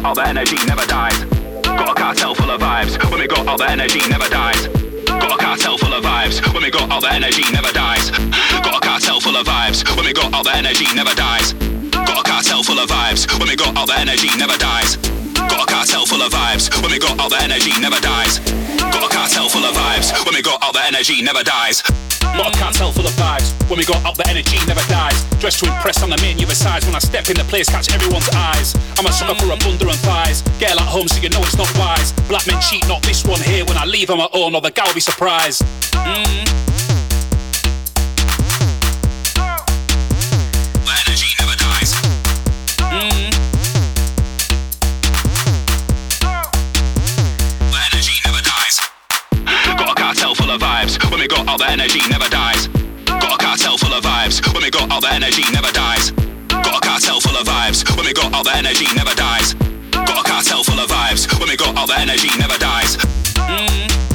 Got 0.00 0.08
all 0.08 0.14
the 0.14 0.26
energy 0.26 0.56
never 0.66 0.86
dies. 0.86 1.24
Got 1.62 1.90
a 1.90 1.94
cartel 1.94 2.34
full 2.34 2.50
of 2.50 2.60
vibes. 2.60 2.96
When 3.10 3.20
we 3.20 3.26
got 3.26 3.46
all 3.46 3.58
the 3.58 3.68
energy 3.68 4.00
never 4.08 4.28
dies. 4.28 4.66
Got 5.04 5.32
a 5.32 5.36
cartel 5.36 5.76
full 5.76 5.92
of 5.92 6.02
vibes. 6.02 6.40
When 6.54 6.62
we 6.62 6.70
got 6.70 6.90
all 6.90 7.00
the 7.00 7.12
energy 7.12 7.44
never 7.52 7.72
dies. 7.72 8.10
Got 8.64 8.76
a 8.76 8.80
cartel 8.80 9.20
full 9.20 9.36
of 9.36 9.46
vibes. 9.46 9.84
When 9.96 10.06
we 10.06 10.12
got 10.12 10.32
all 10.32 10.42
the 10.42 10.54
energy 10.56 10.86
never 10.94 11.14
dies. 11.14 11.52
Got 11.92 12.20
a 12.20 12.22
cartel 12.22 12.62
full 12.62 12.78
of 12.78 12.88
vibes. 12.88 13.28
When 13.38 13.48
we 13.48 13.56
got 13.56 13.76
all 13.76 13.86
the 13.86 13.98
energy 13.98 14.28
never 14.38 14.56
dies. 14.56 14.96
Got 14.96 15.68
a 15.68 15.72
cartel 15.72 16.06
full 16.06 16.22
of 16.22 16.32
vibes. 16.32 16.70
When 16.80 16.90
we 16.90 16.98
got 16.98 17.20
all 17.20 17.28
the 17.28 17.40
energy 17.42 17.72
never 17.80 18.00
dies. 18.00 18.38
Got 18.80 19.04
a 19.04 19.14
cartel 19.14 19.48
full 19.48 19.64
of 19.64 19.74
vibes. 19.74 20.12
When 20.24 20.34
we 20.34 20.42
got 20.42 20.62
all 20.62 20.72
the 20.72 20.84
energy 20.86 21.20
never 21.22 21.42
dies. 21.42 21.82
Got 22.22 22.54
a 22.54 22.58
cartel 22.58 22.92
full 22.92 23.06
of 23.06 23.12
vibes. 23.12 23.52
When 23.68 23.78
we 23.78 23.84
got 23.84 24.04
up, 24.04 24.16
the 24.16 24.26
energy 24.28 24.58
never 24.66 24.82
dies. 24.88 25.24
Dressed 25.38 25.60
to 25.64 25.66
impress 25.66 26.02
on 26.02 26.10
the 26.10 26.18
main 26.18 26.38
you're 26.38 26.48
besides. 26.48 26.86
When 26.86 26.94
I 26.94 27.00
step 27.00 27.28
in 27.28 27.36
the 27.36 27.44
place, 27.44 27.68
catch 27.68 27.92
everyone's 27.92 28.28
eyes. 28.30 28.74
I'm 28.98 29.06
a 29.06 29.12
sucker 29.12 29.34
for 29.40 29.52
a 29.52 29.56
bundle 29.56 29.90
and 29.90 29.98
thighs. 30.00 30.42
Girl 30.58 30.78
at 30.78 30.88
home, 30.88 31.08
so 31.08 31.20
you 31.20 31.28
know 31.30 31.40
it's 31.40 31.56
not 31.56 31.70
wise. 31.78 32.12
Black 32.28 32.46
men 32.46 32.60
cheat, 32.60 32.86
not 32.88 33.02
this 33.02 33.24
one 33.24 33.40
here. 33.40 33.64
When 33.64 33.76
I 33.76 33.84
leave 33.84 34.10
on 34.10 34.18
my 34.18 34.28
own, 34.32 34.54
or 34.54 34.60
the 34.60 34.70
gal 34.70 34.86
will 34.86 34.94
be 34.94 35.00
surprised. 35.00 35.62
Mm. 35.92 36.69
Vibes. 50.80 51.10
When 51.10 51.20
we 51.20 51.28
got 51.28 51.48
all 51.48 51.58
the 51.58 51.68
energy 51.68 52.00
never 52.08 52.28
dies. 52.28 52.68
Got 53.06 53.34
a 53.34 53.38
cartel 53.38 53.76
full 53.76 53.92
of 53.92 54.04
vibes. 54.04 54.40
When 54.52 54.62
we 54.62 54.70
got 54.70 54.90
all 54.90 55.00
the 55.00 55.12
energy 55.12 55.42
never 55.52 55.72
dies. 55.72 56.10
Got 56.48 56.76
a 56.76 56.80
cartel 56.80 57.20
full 57.20 57.36
of 57.36 57.46
vibes. 57.46 57.84
When 57.96 58.06
we 58.06 58.12
got 58.12 58.32
all 58.34 58.44
the 58.44 58.54
energy 58.54 58.86
never 58.94 59.14
dies. 59.14 59.54
Got 59.90 60.26
a 60.26 60.28
cartel 60.28 60.64
full 60.64 60.78
of 60.78 60.88
vibes. 60.90 61.28
When 61.38 61.48
we 61.48 61.56
got 61.56 61.76
all 61.76 61.86
the 61.86 61.98
energy 61.98 62.28
never 62.38 62.58
dies. 62.58 62.96
Mm. 63.36 64.09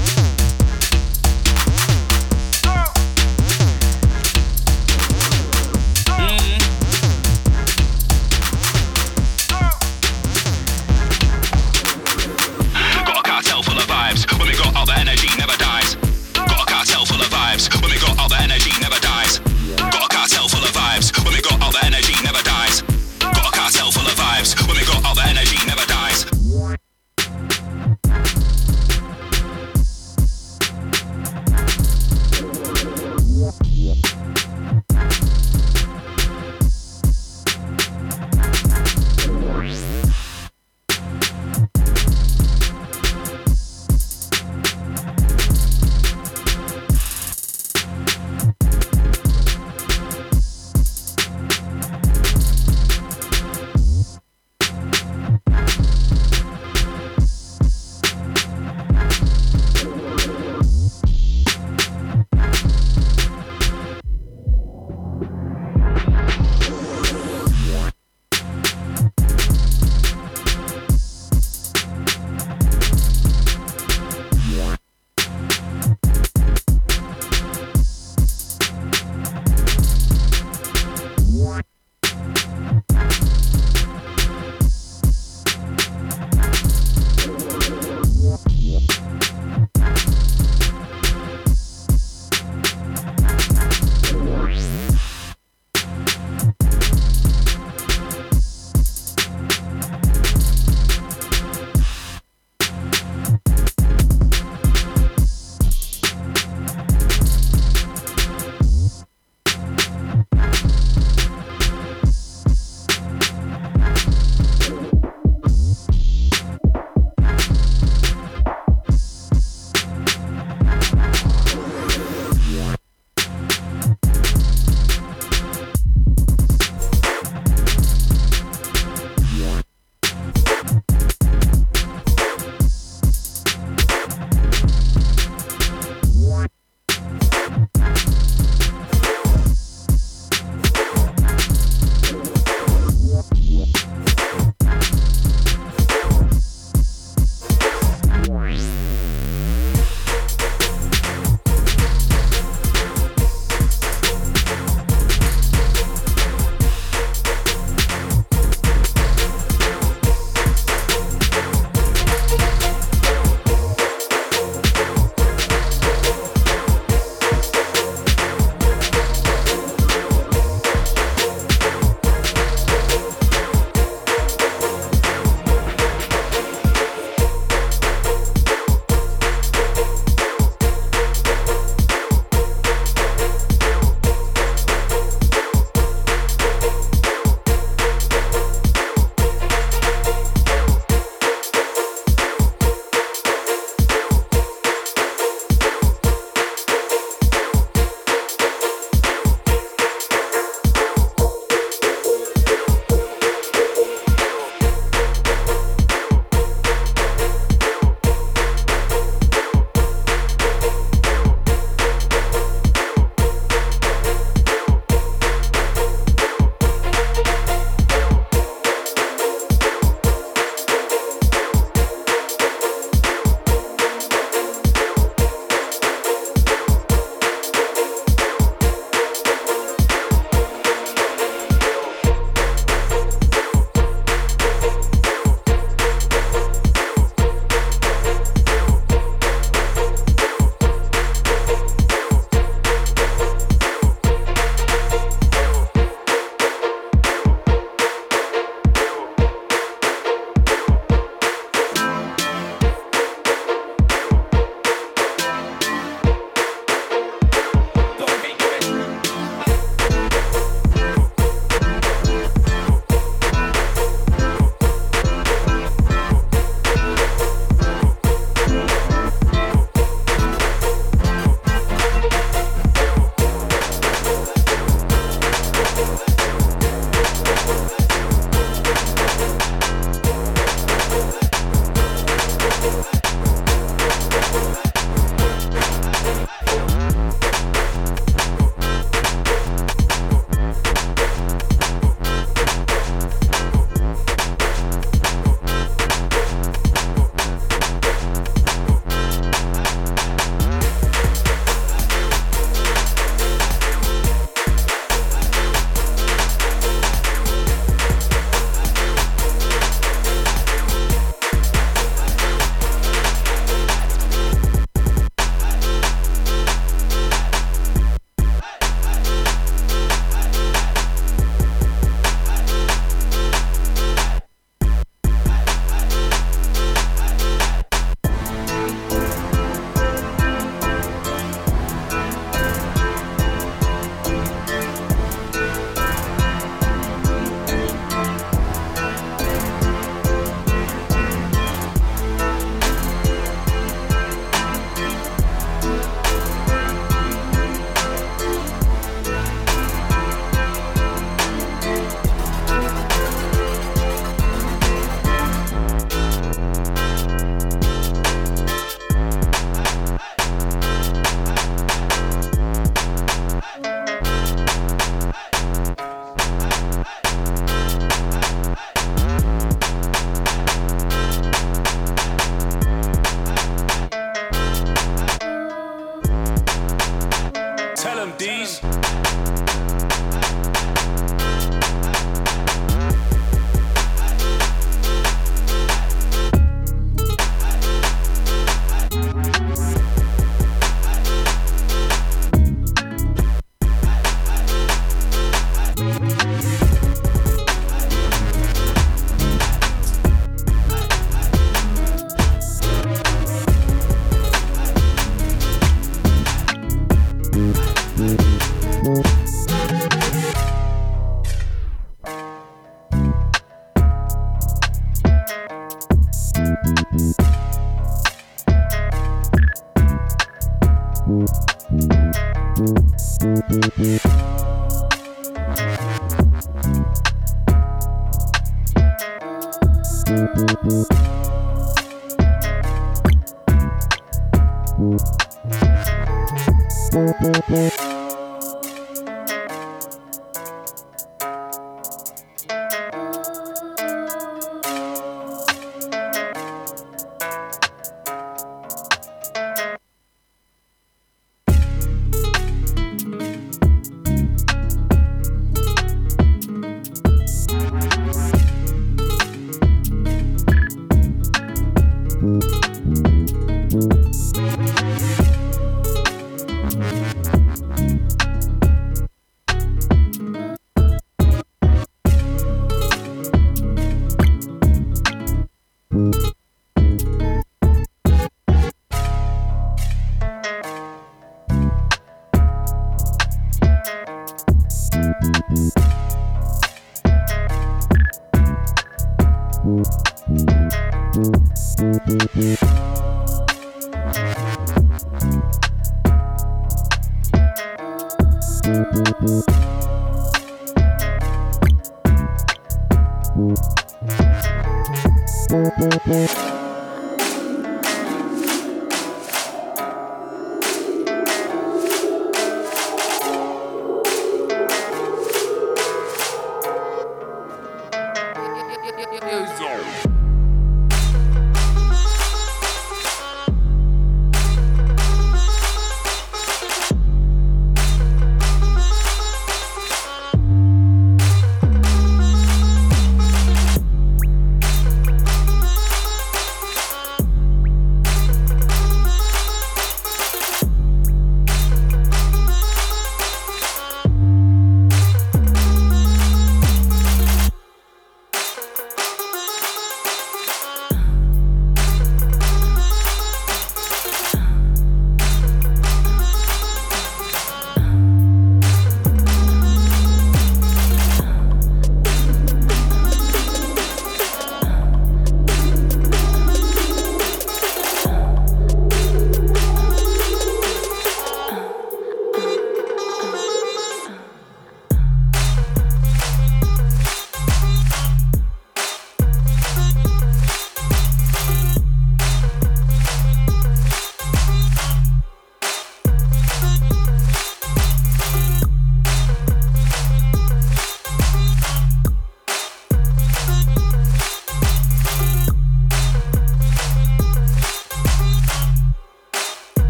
Vibes. 17.56 17.82
When 17.82 17.92
we 17.92 18.00
got 18.00 18.20
all 18.20 18.30
the 18.30 18.42
energy 18.42 18.72
never 18.82 19.00
dies. 19.00 19.40
Got 19.78 20.06
a 20.06 20.16
cartel 20.16 20.48
full 20.48 20.65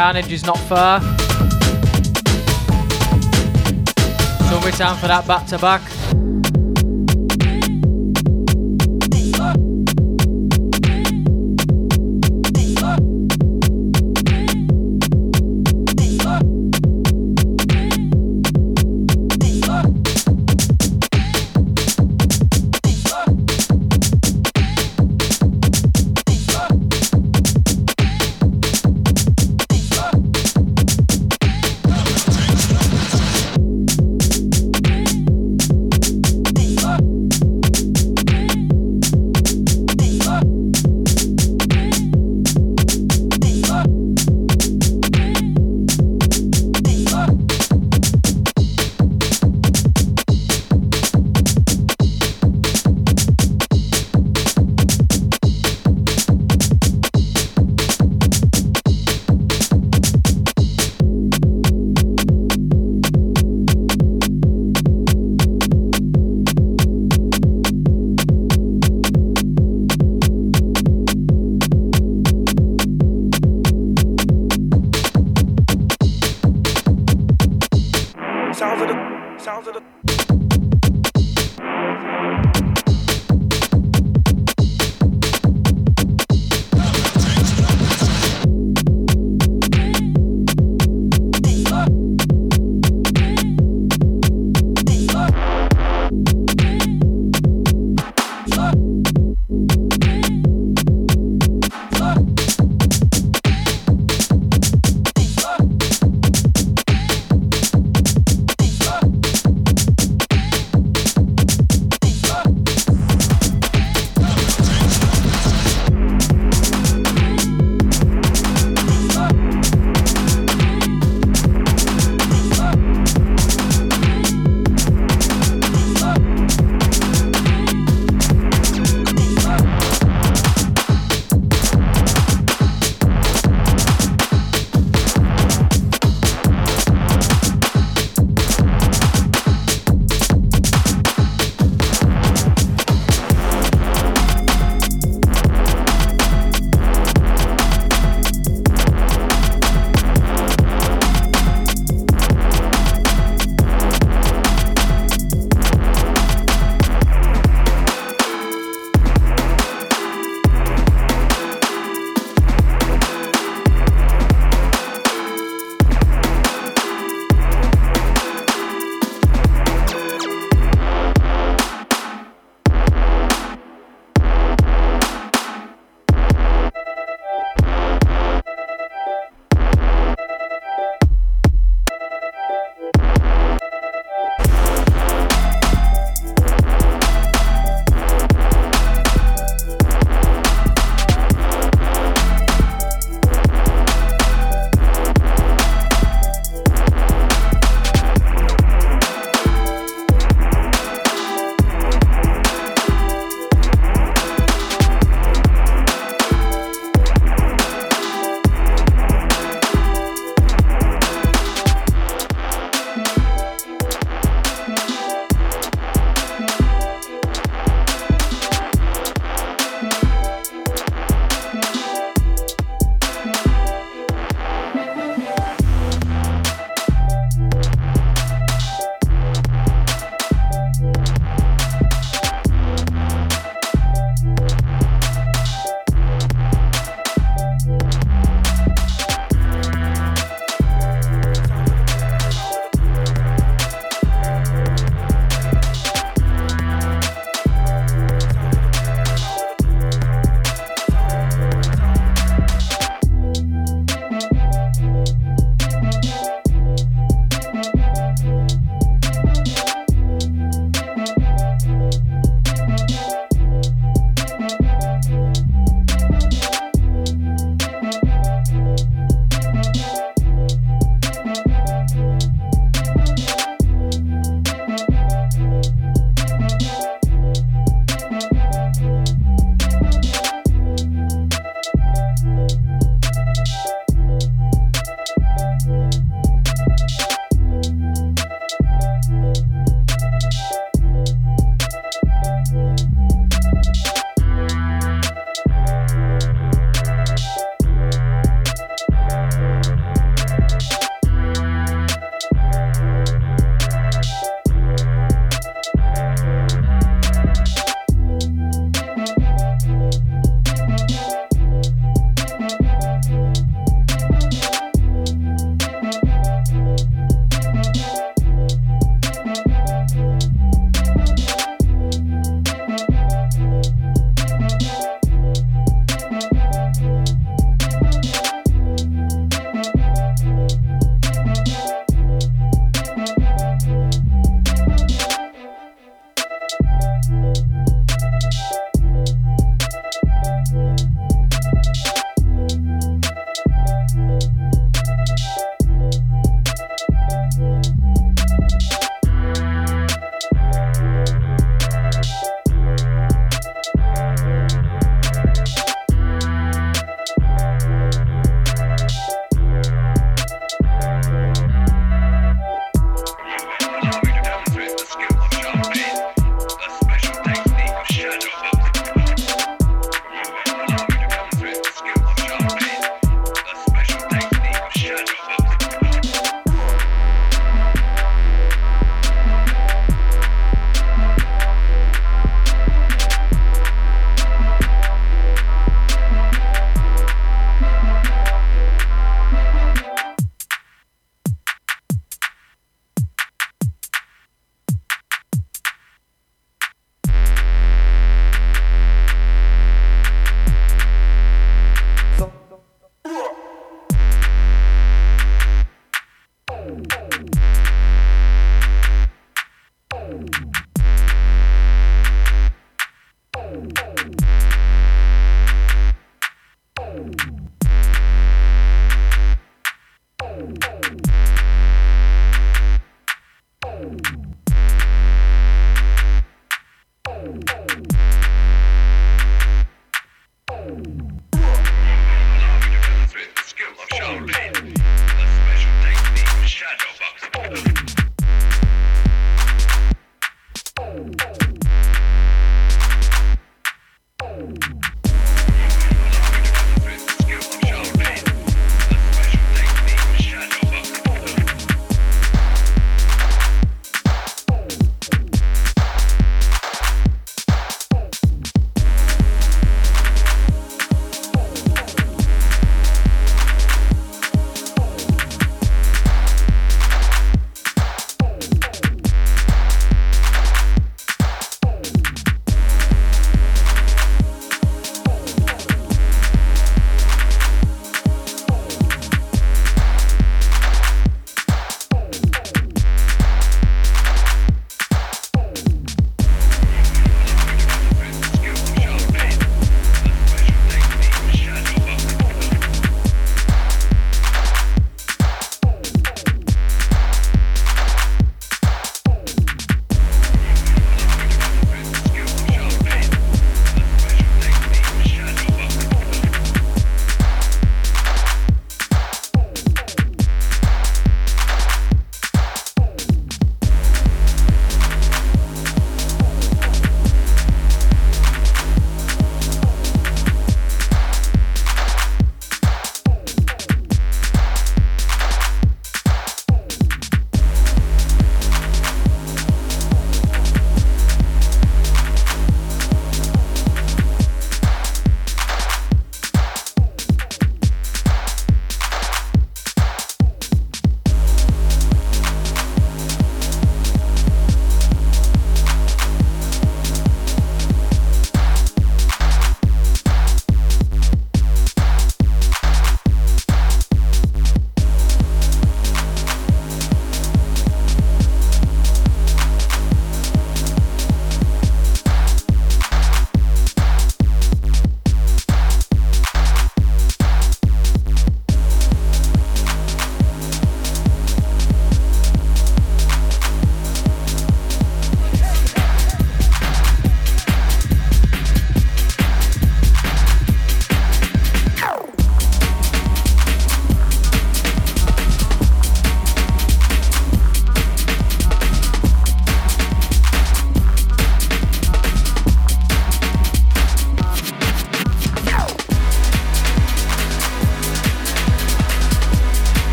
carnage 0.00 0.32
is 0.32 0.46
not 0.46 0.58
we 4.64 4.70
time 4.70 4.96
for 4.96 5.08
that 5.08 5.26
back 5.26 5.46
to 5.46 5.58
back. 5.58 5.99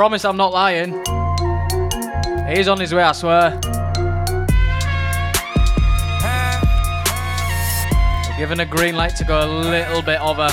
Promise 0.00 0.24
I'm 0.24 0.38
not 0.38 0.50
lying. 0.50 0.92
He's 2.48 2.68
on 2.68 2.80
his 2.80 2.94
way, 2.94 3.02
I 3.02 3.12
swear. 3.12 3.60
We're 8.26 8.38
given 8.38 8.60
a 8.60 8.64
green 8.64 8.96
light 8.96 9.14
to 9.16 9.24
go 9.24 9.44
a 9.44 9.46
little 9.46 10.00
bit 10.00 10.18
over. 10.22 10.48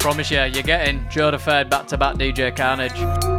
Promise 0.00 0.32
you, 0.32 0.40
you're 0.40 0.64
getting 0.64 1.08
Joe 1.08 1.30
the 1.30 1.38
Third 1.38 1.70
back 1.70 1.86
to 1.86 1.96
back 1.96 2.16
DJ 2.16 2.56
Carnage. 2.56 3.35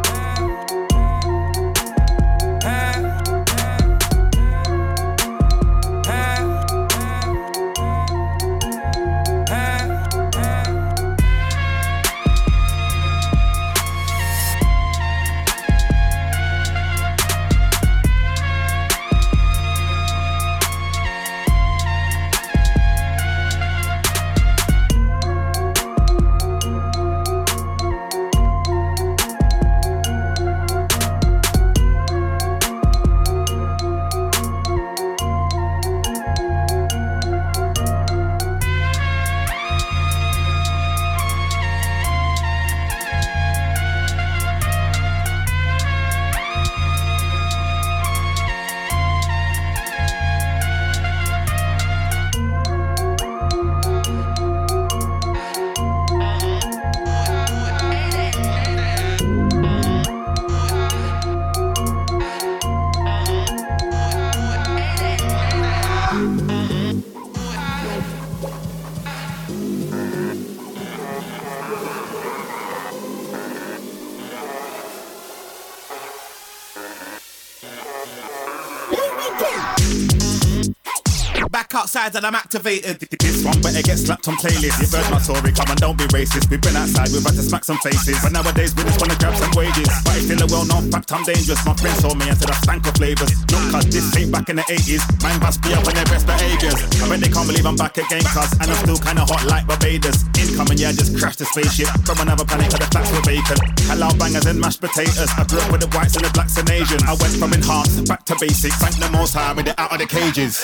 Outside 82.08 82.18
and 82.18 82.26
I'm 82.26 82.36
activated. 82.36 83.00
This 83.20 83.44
one 83.44 83.60
better 83.62 83.82
get 83.82 83.98
slapped 84.00 84.28
on 84.28 84.36
playlist. 84.36 84.80
You've 84.80 84.92
heard 84.92 85.10
my 85.12 85.20
story, 85.20 85.52
come 85.52 85.68
on, 85.70 85.78
don't 85.78 85.98
be 85.98 86.06
racist. 86.16 86.50
We've 86.50 86.62
been 86.62 86.76
outside, 86.76 87.12
we've 87.12 87.24
had 87.24 87.36
to 87.36 87.44
smack 87.44 87.64
some 87.66 87.78
faces. 87.80 88.20
But 88.24 88.32
nowadays 88.32 88.74
we 88.76 88.84
just 88.84 89.00
wanna 89.02 89.16
grab 89.20 89.36
some 89.36 89.52
wages. 89.56 89.90
But 90.04 90.16
it's 90.16 90.26
still 90.26 90.42
a 90.42 90.48
well-known 90.48 90.92
fact, 90.92 91.12
I'm 91.12 91.24
dangerous. 91.24 91.60
My 91.66 91.76
friends 91.76 92.02
told 92.02 92.18
me 92.18 92.30
I 92.30 92.36
said 92.36 92.52
I 92.52 92.56
stank 92.64 92.88
of 92.88 92.96
flavors. 92.96 93.32
Not 93.52 93.72
cause 93.72 93.86
this 93.92 94.08
ain't 94.16 94.32
back 94.32 94.50
in 94.50 94.56
the 94.58 94.66
80s. 94.68 95.04
Mine 95.24 95.40
must 95.40 95.62
be 95.62 95.74
up 95.74 95.84
in 95.88 95.96
their 95.96 96.08
best 96.08 96.26
behaviors. 96.26 96.80
I 97.02 97.10
bet 97.10 97.20
they 97.20 97.32
can't 97.32 97.48
believe 97.48 97.66
I'm 97.66 97.76
back 97.76 97.98
again, 97.98 98.24
cuz. 98.24 98.52
And 98.62 98.72
I'm 98.72 98.80
still 98.88 99.00
kinda 99.00 99.24
hot 99.28 99.44
like 99.46 99.68
Barbados. 99.68 100.24
Incoming, 100.40 100.80
yeah, 100.80 100.90
I 100.90 100.94
just 100.94 101.18
crashed 101.20 101.40
the 101.40 101.46
spaceship. 101.46 101.92
From 102.08 102.20
another 102.24 102.46
planet, 102.46 102.72
cause 102.72 102.80
the 102.80 102.90
flats 102.92 103.12
were 103.12 103.26
vacant. 103.28 103.60
Hello 103.92 104.08
bangers 104.16 104.46
and 104.46 104.60
mashed 104.60 104.82
potatoes. 104.82 105.32
I 105.36 105.44
grew 105.44 105.60
up 105.60 105.72
with 105.72 105.82
the 105.82 105.92
whites 105.92 106.16
and 106.16 106.24
the 106.24 106.32
blacks 106.32 106.56
and 106.58 106.70
Asians. 106.70 107.04
I 107.04 107.14
went 107.20 107.36
from 107.36 107.52
enhanced 107.54 108.08
back 108.08 108.24
to 108.32 108.36
basic. 108.40 108.72
Thank 108.80 108.96
the 108.96 109.10
most 109.12 109.34
high, 109.34 109.54
made 109.54 109.68
it 109.68 109.76
out 109.78 109.92
of 109.92 110.00
the 110.00 110.08
cages. 110.08 110.64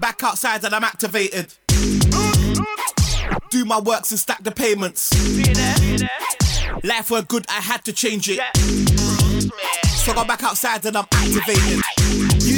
Back 0.00 0.24
outside 0.24 0.64
and 0.64 0.74
I'm 0.74 0.82
activated. 0.82 1.52
Do 3.50 3.64
my 3.66 3.78
works 3.80 4.10
and 4.10 4.18
stack 4.18 4.42
the 4.42 4.50
payments. 4.50 5.12
Life 6.82 7.10
weren't 7.10 7.28
good, 7.28 7.44
I 7.50 7.60
had 7.60 7.84
to 7.84 7.92
change 7.92 8.30
it. 8.30 8.40
So 8.56 10.12
I 10.12 10.14
got 10.14 10.26
back 10.26 10.42
outside 10.42 10.86
and 10.86 10.96
I'm 10.96 11.06
activated. 11.12 11.99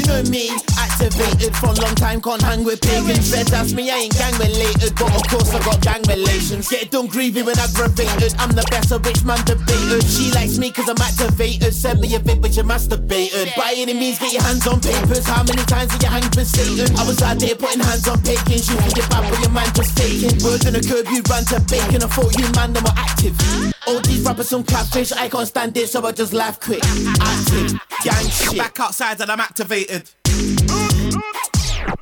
You 0.03 0.09
know 0.09 0.23
me, 0.35 0.51
activated 0.75 1.55
for 1.63 1.71
long 1.79 1.95
time, 1.95 2.21
can't 2.21 2.43
hang 2.43 2.65
with 2.65 2.81
pagans. 2.83 3.31
Fed 3.31 3.47
that's 3.47 3.73
me, 3.73 3.89
I 3.89 4.11
ain't 4.11 4.19
gang 4.19 4.35
related, 4.35 4.99
but 4.99 5.15
of 5.15 5.23
course 5.31 5.55
I 5.55 5.63
got 5.63 5.81
gang 5.81 6.03
relations. 6.11 6.67
Get 6.67 6.91
done 6.91 7.07
grieving 7.07 7.47
when 7.47 7.57
aggravated. 7.57 8.35
I'm 8.43 8.51
the 8.51 8.67
best 8.67 8.91
of 8.91 9.07
rich 9.07 9.23
man 9.23 9.39
debated. 9.47 10.03
She 10.03 10.33
likes 10.33 10.59
me 10.59 10.73
cause 10.73 10.89
I'm 10.89 10.99
activated. 10.99 11.73
Send 11.73 12.01
me 12.01 12.13
a 12.17 12.19
vid 12.19 12.43
but 12.43 12.57
you 12.57 12.65
masturbated. 12.65 13.55
By 13.55 13.75
any 13.77 13.95
means, 13.95 14.19
get 14.19 14.33
your 14.33 14.43
hands 14.43 14.67
on 14.67 14.81
papers. 14.81 15.25
How 15.25 15.45
many 15.45 15.63
times 15.71 15.93
have 15.93 16.03
you 16.03 16.09
hanged 16.09 16.35
for 16.35 16.45
Satan? 16.45 16.91
I 16.99 17.07
was 17.07 17.23
out 17.23 17.39
there 17.39 17.55
putting 17.55 17.79
hands 17.79 18.09
on. 18.09 18.19
You 18.27 18.35
think 18.35 18.97
you're 18.97 19.07
bad, 19.07 19.31
but 19.31 19.39
your 19.39 19.55
man 19.55 19.71
just 19.73 19.95
faking. 19.95 20.43
Words 20.43 20.67
in 20.67 20.75
a 20.75 20.83
curb, 20.83 21.07
you 21.15 21.23
run 21.31 21.45
to 21.55 21.63
bacon. 21.71 22.03
I 22.03 22.11
thought 22.11 22.35
you 22.35 22.51
man, 22.59 22.73
them 22.73 22.83
were 22.83 22.99
active. 22.99 23.72
All 23.87 24.01
these 24.01 24.21
rappers 24.21 24.49
some 24.49 24.63
catfish, 24.63 25.13
I 25.13 25.29
can't 25.29 25.49
stand 25.49 25.77
it, 25.77 25.89
so 25.89 26.05
I 26.07 26.13
just 26.13 26.33
laugh 26.33 26.61
quick. 26.61 26.83
Active, 26.85 27.81
gang 28.05 28.29
shit. 28.29 28.59
Back 28.59 28.79
outside 28.79 29.21
and 29.21 29.31
I'm 29.31 29.41
activated. 29.41 30.09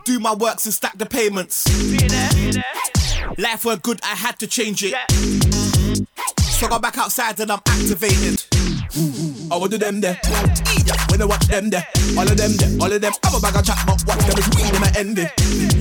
Do 0.05 0.21
my 0.21 0.35
works 0.35 0.67
and 0.67 0.75
stack 0.75 0.99
the 0.99 1.07
payments. 1.07 1.67
Life 3.39 3.65
were 3.65 3.77
good, 3.77 4.01
I 4.03 4.15
had 4.15 4.39
to 4.41 4.47
change 4.47 4.85
it. 4.85 4.95
So 6.39 6.67
I 6.67 6.71
got 6.71 6.83
back 6.83 6.99
outside 6.99 7.41
and 7.41 7.51
I'm 7.51 7.61
activated. 7.67 8.45
I 9.51 9.57
will 9.57 9.67
do 9.67 9.79
them 9.79 10.01
there. 10.01 10.15
When 11.11 11.21
I 11.21 11.25
watch 11.25 11.47
them 11.49 11.71
there, 11.71 11.87
all 12.17 12.23
of 12.23 12.37
them 12.37 12.55
there, 12.55 12.71
all 12.81 12.93
of 12.93 13.01
them 13.01 13.13
have 13.25 13.35
a 13.35 13.41
bag 13.41 13.57
of 13.57 13.65
chat, 13.67 13.83
but 13.85 13.99
watch 14.07 14.23
them 14.23 14.39
is 14.39 14.47
weed 14.55 14.75
in 14.75 14.81
my 14.81 14.93
envy. 14.95 15.27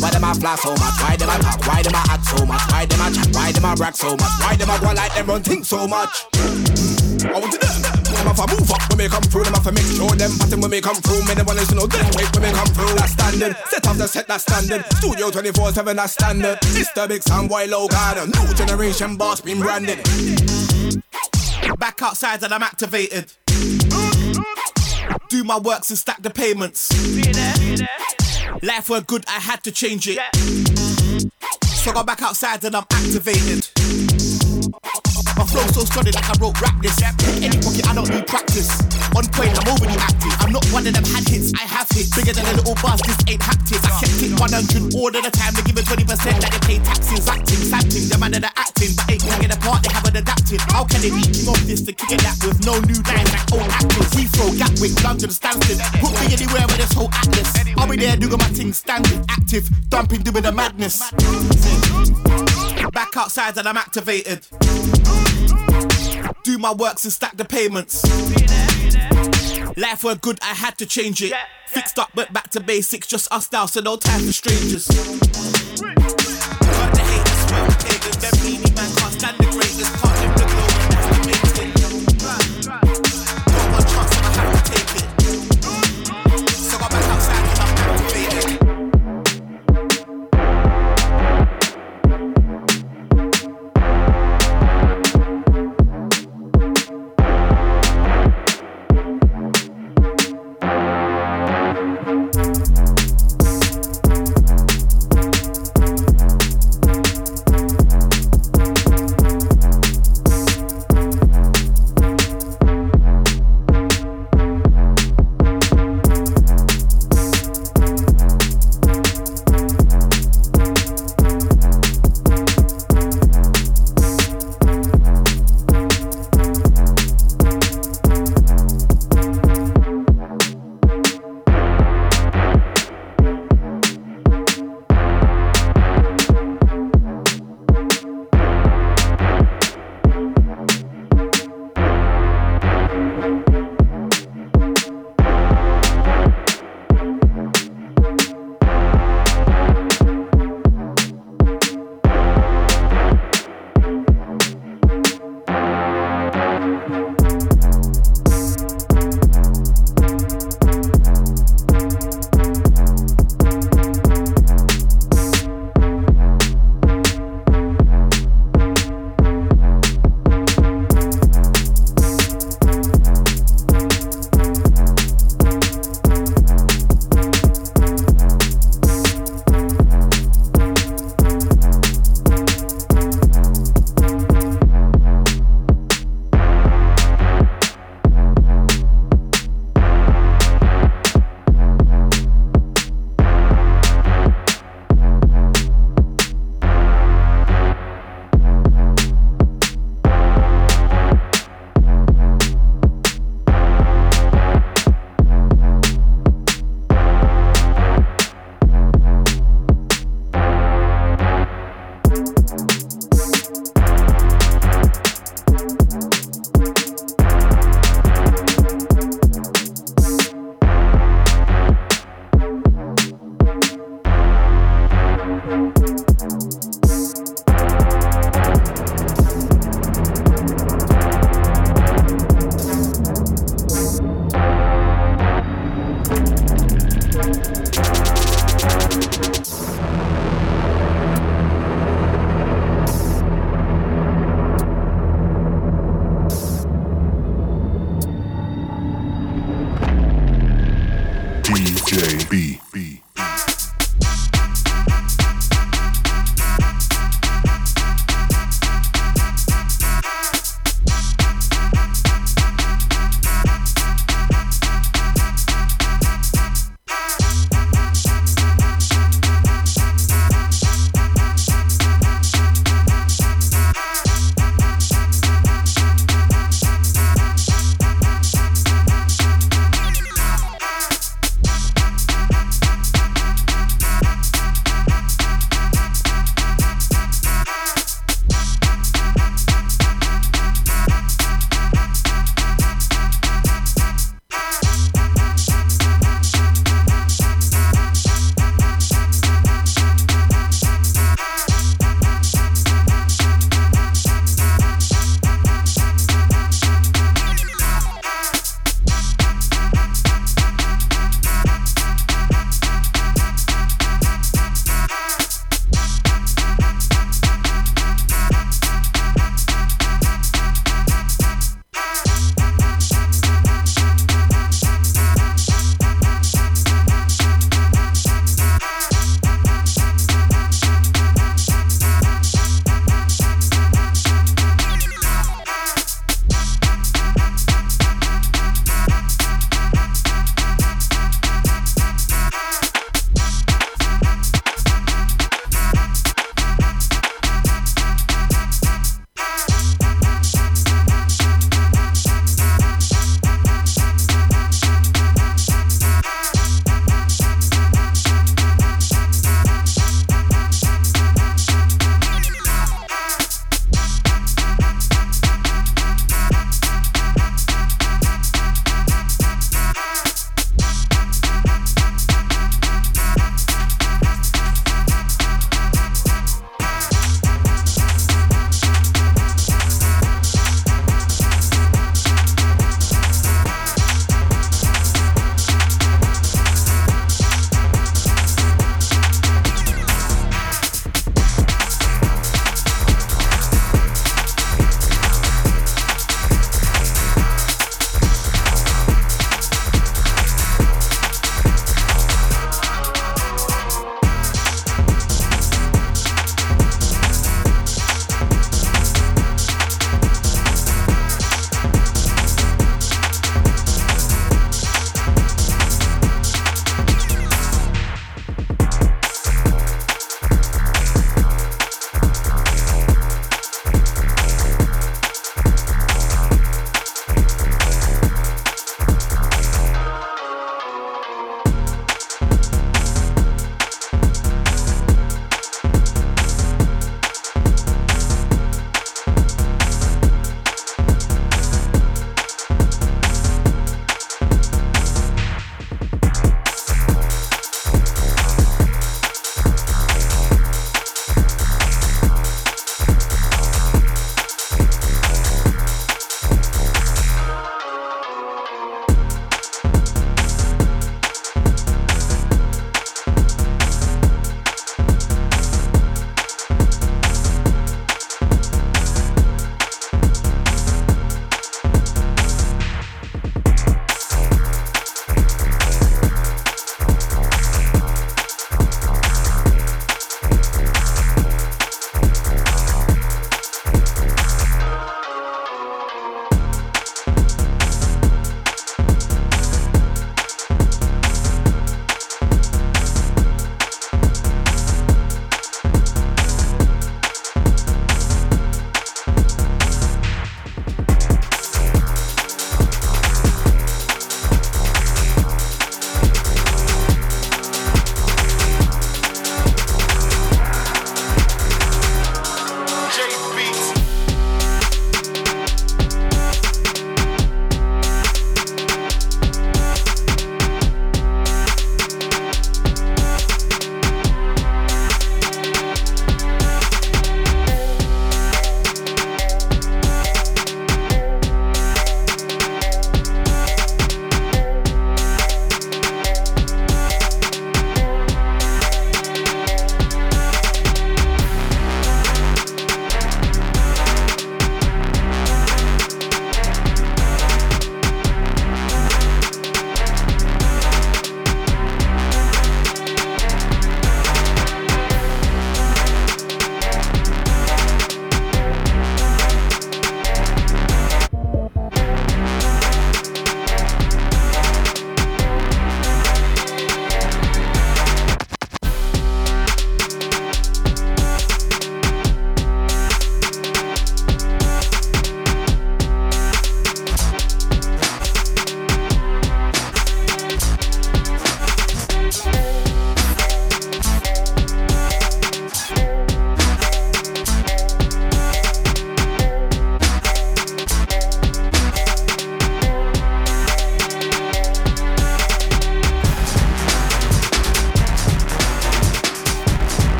Why 0.00 0.10
them 0.10 0.24
I 0.24 0.32
fly 0.32 0.56
so 0.56 0.72
much? 0.72 0.96
Why 0.96 1.16
them 1.16 1.28
I 1.28 1.38
talk? 1.38 1.60
Why 1.68 1.82
them 1.82 1.94
I 1.94 2.04
act 2.08 2.24
so 2.24 2.46
much? 2.46 2.62
Why 2.72 2.86
them 2.86 3.00
I 3.00 3.12
chat? 3.12 3.28
Why 3.36 3.52
them 3.52 3.64
I 3.64 3.74
brag 3.74 3.94
so 3.94 4.16
much? 4.16 4.32
Why 4.40 4.56
them 4.56 4.70
I 4.70 4.78
go 4.80 4.92
like 4.92 5.12
them 5.14 5.26
run 5.26 5.42
think 5.42 5.66
so 5.66 5.86
much? 5.86 6.24
I 7.20 7.36
want 7.36 7.52
to 7.52 7.58
them. 7.60 7.82
Them 7.84 8.26
have 8.32 8.40
to 8.40 8.46
move 8.48 8.70
up 8.72 8.80
when 8.88 8.98
they 8.98 9.08
come 9.08 9.22
through. 9.28 9.44
Them 9.44 9.52
have 9.52 9.64
to 9.64 9.72
make 9.72 9.84
sure 9.92 10.08
them 10.08 10.32
pattern 10.40 10.60
when 10.60 10.70
they 10.70 10.80
come 10.80 10.96
through. 10.96 11.20
Me 11.28 11.34
never 11.34 11.52
listen 11.52 11.76
to 11.76 11.86
them 11.86 12.10
wait 12.16 12.32
when 12.32 12.42
they 12.42 12.52
come 12.52 12.68
through. 12.72 12.94
That's 12.96 13.12
standard. 13.12 13.56
Set 13.68 13.86
up 13.86 13.96
the 13.96 14.08
set 14.08 14.26
that's 14.26 14.42
standard. 14.42 14.84
Studio 14.96 15.30
24/7 15.30 15.96
that's 15.96 16.14
standard. 16.14 16.58
The 16.60 17.06
big 17.06 17.22
sound 17.22 17.50
boy 17.50 17.66
low 17.66 17.88
garden. 17.88 18.32
New 18.32 18.54
generation 18.54 19.16
boss 19.16 19.42
been 19.42 19.60
branded. 19.60 20.00
Back 21.78 22.02
outside 22.02 22.42
and 22.42 22.52
I'm 22.52 22.62
activated. 22.62 23.32
Do 25.28 25.44
my 25.44 25.58
works 25.58 25.90
and 25.90 25.98
stack 25.98 26.22
the 26.22 26.30
payments. 26.30 26.90
Life 28.62 28.90
were 28.90 29.00
good, 29.00 29.24
I 29.28 29.40
had 29.40 29.62
to 29.64 29.72
change 29.72 30.08
it. 30.08 30.18
So 31.64 31.90
I 31.90 31.94
got 31.94 32.06
back 32.06 32.22
outside 32.22 32.64
and 32.64 32.76
I'm 32.76 32.84
activated. 32.90 33.79
My 35.40 35.48
flow 35.48 35.64
so 35.72 35.88
solid 35.88 36.12
like 36.12 36.28
I 36.28 36.36
wrote 36.36 36.52
rap 36.60 36.76
this. 36.84 37.00
Any 37.40 37.56
pocket, 37.64 37.88
I 37.88 37.96
don't 37.96 38.12
need 38.12 38.28
practice. 38.28 38.68
On 39.16 39.24
point, 39.32 39.56
I'm 39.56 39.72
already 39.72 39.96
active. 39.96 40.36
I'm 40.44 40.52
not 40.52 40.60
one 40.68 40.84
of 40.84 40.92
them 40.92 41.00
had 41.16 41.24
hits, 41.24 41.48
I 41.56 41.64
have 41.64 41.88
hits. 41.88 42.12
Bigger 42.12 42.36
than 42.36 42.44
a 42.44 42.60
little 42.60 42.76
buzz, 42.84 43.00
this 43.08 43.16
ain't 43.24 43.40
haptics. 43.40 43.80
I 43.80 44.04
kept 44.04 44.20
it 44.20 44.36
100 44.36 44.92
all 44.92 45.08
of 45.08 45.16
the 45.16 45.32
time. 45.32 45.56
They 45.56 45.64
give 45.64 45.80
it 45.80 45.88
20% 45.88 46.04
that 46.44 46.52
they 46.52 46.60
pay 46.68 46.78
taxes. 46.84 47.24
Acting, 47.24 47.56
sampling, 47.56 48.12
the 48.12 48.20
man 48.20 48.36
that 48.36 48.52
are 48.52 48.52
acting. 48.52 48.92
But 48.92 49.16
ain't 49.16 49.24
hanging 49.24 49.48
apart, 49.56 49.80
they 49.80 49.88
haven't 49.88 50.20
adapted. 50.20 50.60
How 50.68 50.84
can 50.84 51.00
they 51.00 51.08
be 51.08 51.24
king 51.24 51.48
of 51.48 51.56
this 51.64 51.80
to 51.88 51.92
kick 51.96 52.12
it 52.12 52.20
that 52.20 52.36
with 52.44 52.60
no 52.68 52.76
new 52.84 53.00
lines 53.08 53.32
like 53.32 53.48
old 53.48 53.64
actors? 53.64 54.12
Heathrow, 54.12 54.52
Gatwick, 54.60 54.92
London, 55.00 55.32
Stansted. 55.32 55.80
Put 56.04 56.12
me 56.20 56.36
anywhere 56.36 56.68
with 56.68 56.84
this 56.84 56.92
whole 56.92 57.08
atlas. 57.16 57.48
I'll 57.80 57.88
be 57.88 57.96
there 57.96 58.12
doing 58.20 58.36
my 58.36 58.52
thing, 58.52 58.76
standing, 58.76 59.24
active, 59.32 59.64
dumping, 59.88 60.20
doing 60.20 60.44
the 60.44 60.52
madness. 60.52 61.00
Back 62.92 63.16
outside 63.16 63.56
and 63.56 63.64
I'm 63.64 63.80
activated. 63.80 64.44
Do 66.42 66.58
my 66.58 66.72
works 66.72 67.04
and 67.04 67.12
stack 67.12 67.36
the 67.36 67.44
payments. 67.44 68.04
Life 69.76 70.04
were 70.04 70.14
good, 70.16 70.38
I 70.42 70.54
had 70.54 70.78
to 70.78 70.86
change 70.86 71.22
it. 71.22 71.32
Fixed 71.68 71.98
up, 71.98 72.14
went 72.14 72.32
back 72.32 72.50
to 72.50 72.60
basics, 72.60 73.06
just 73.06 73.32
us 73.32 73.50
now, 73.52 73.66
so 73.66 73.80
no 73.80 73.96
time 73.96 74.20
for 74.20 74.32
strangers. 74.32 74.88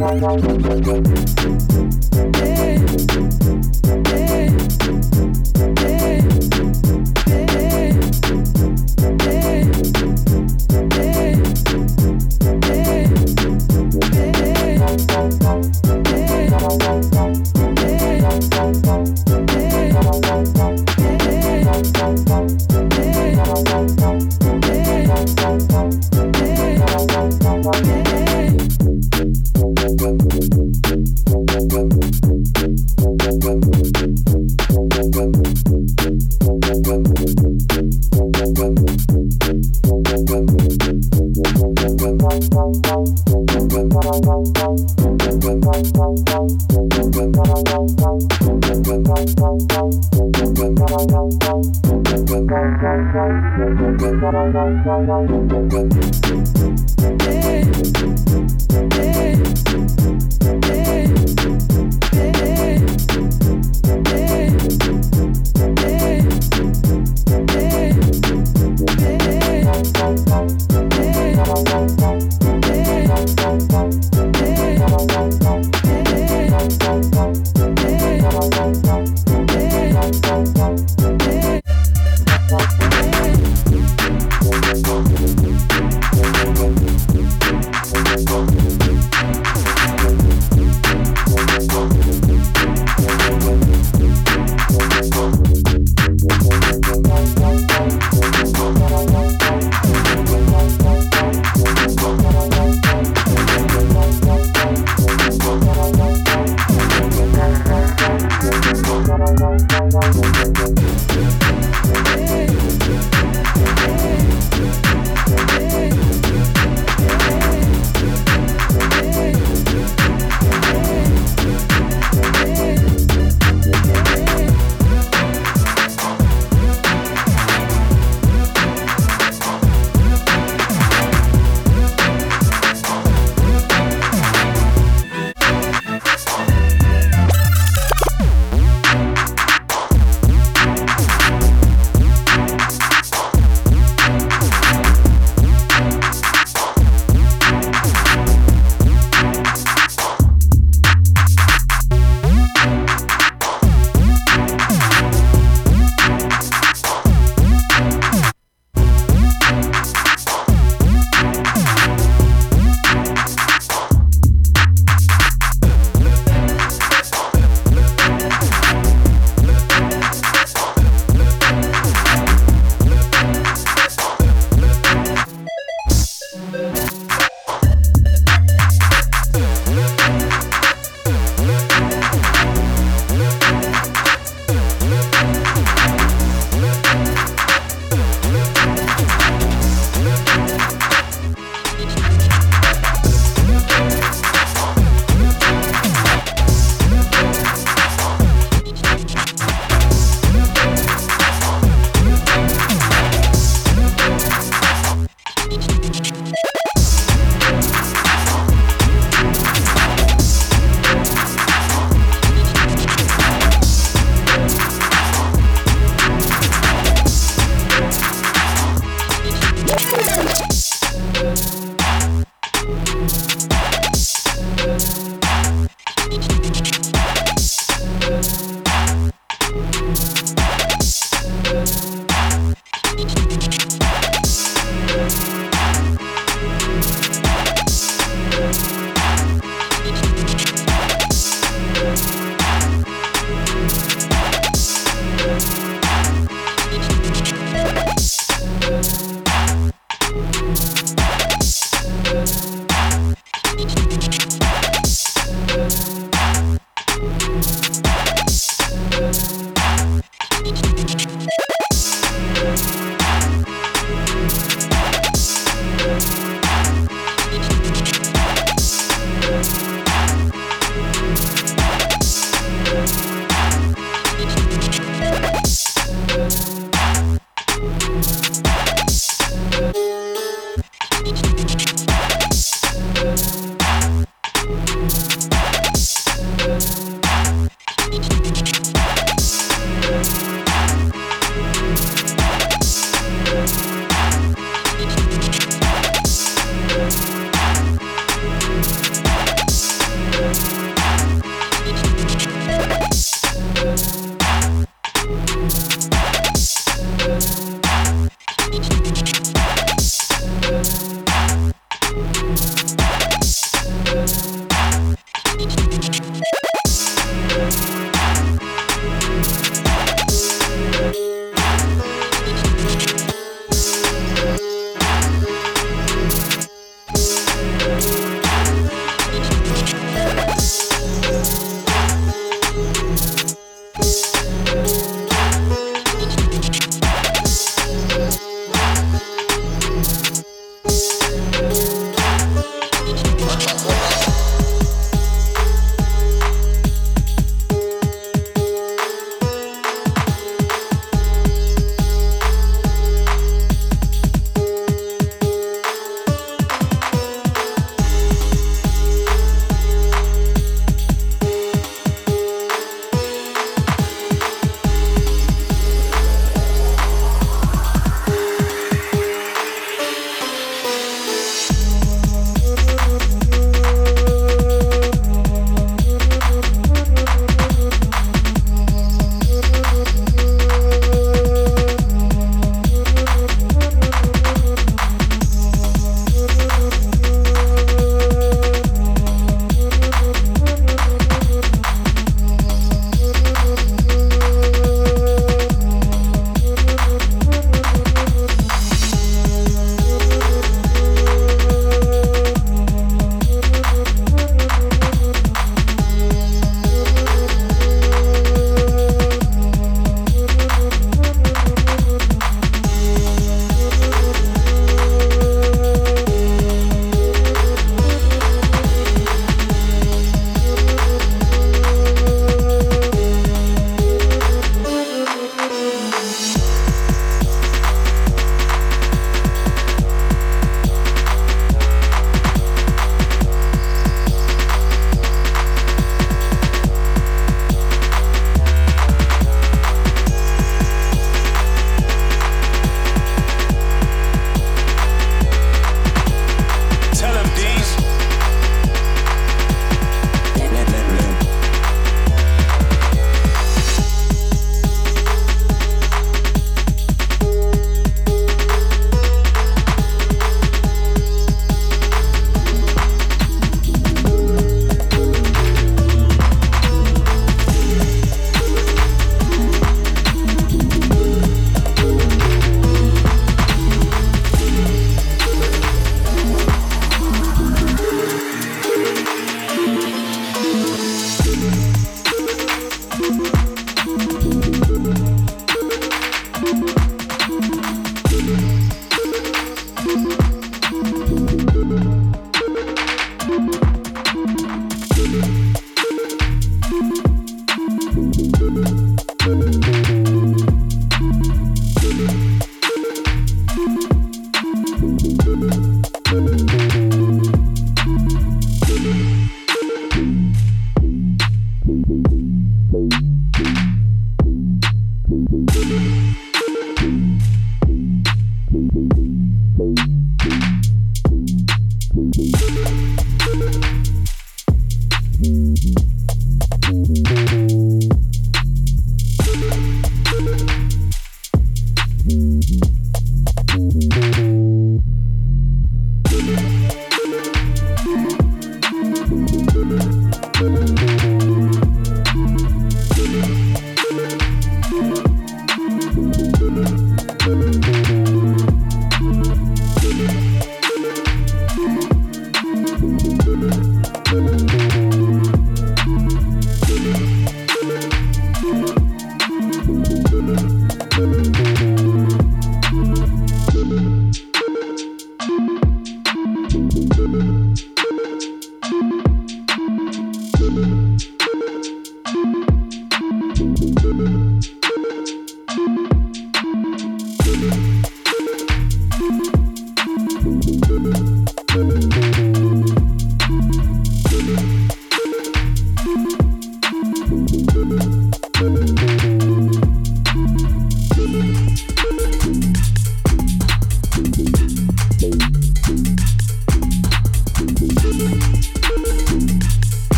Yeah. 0.00 0.38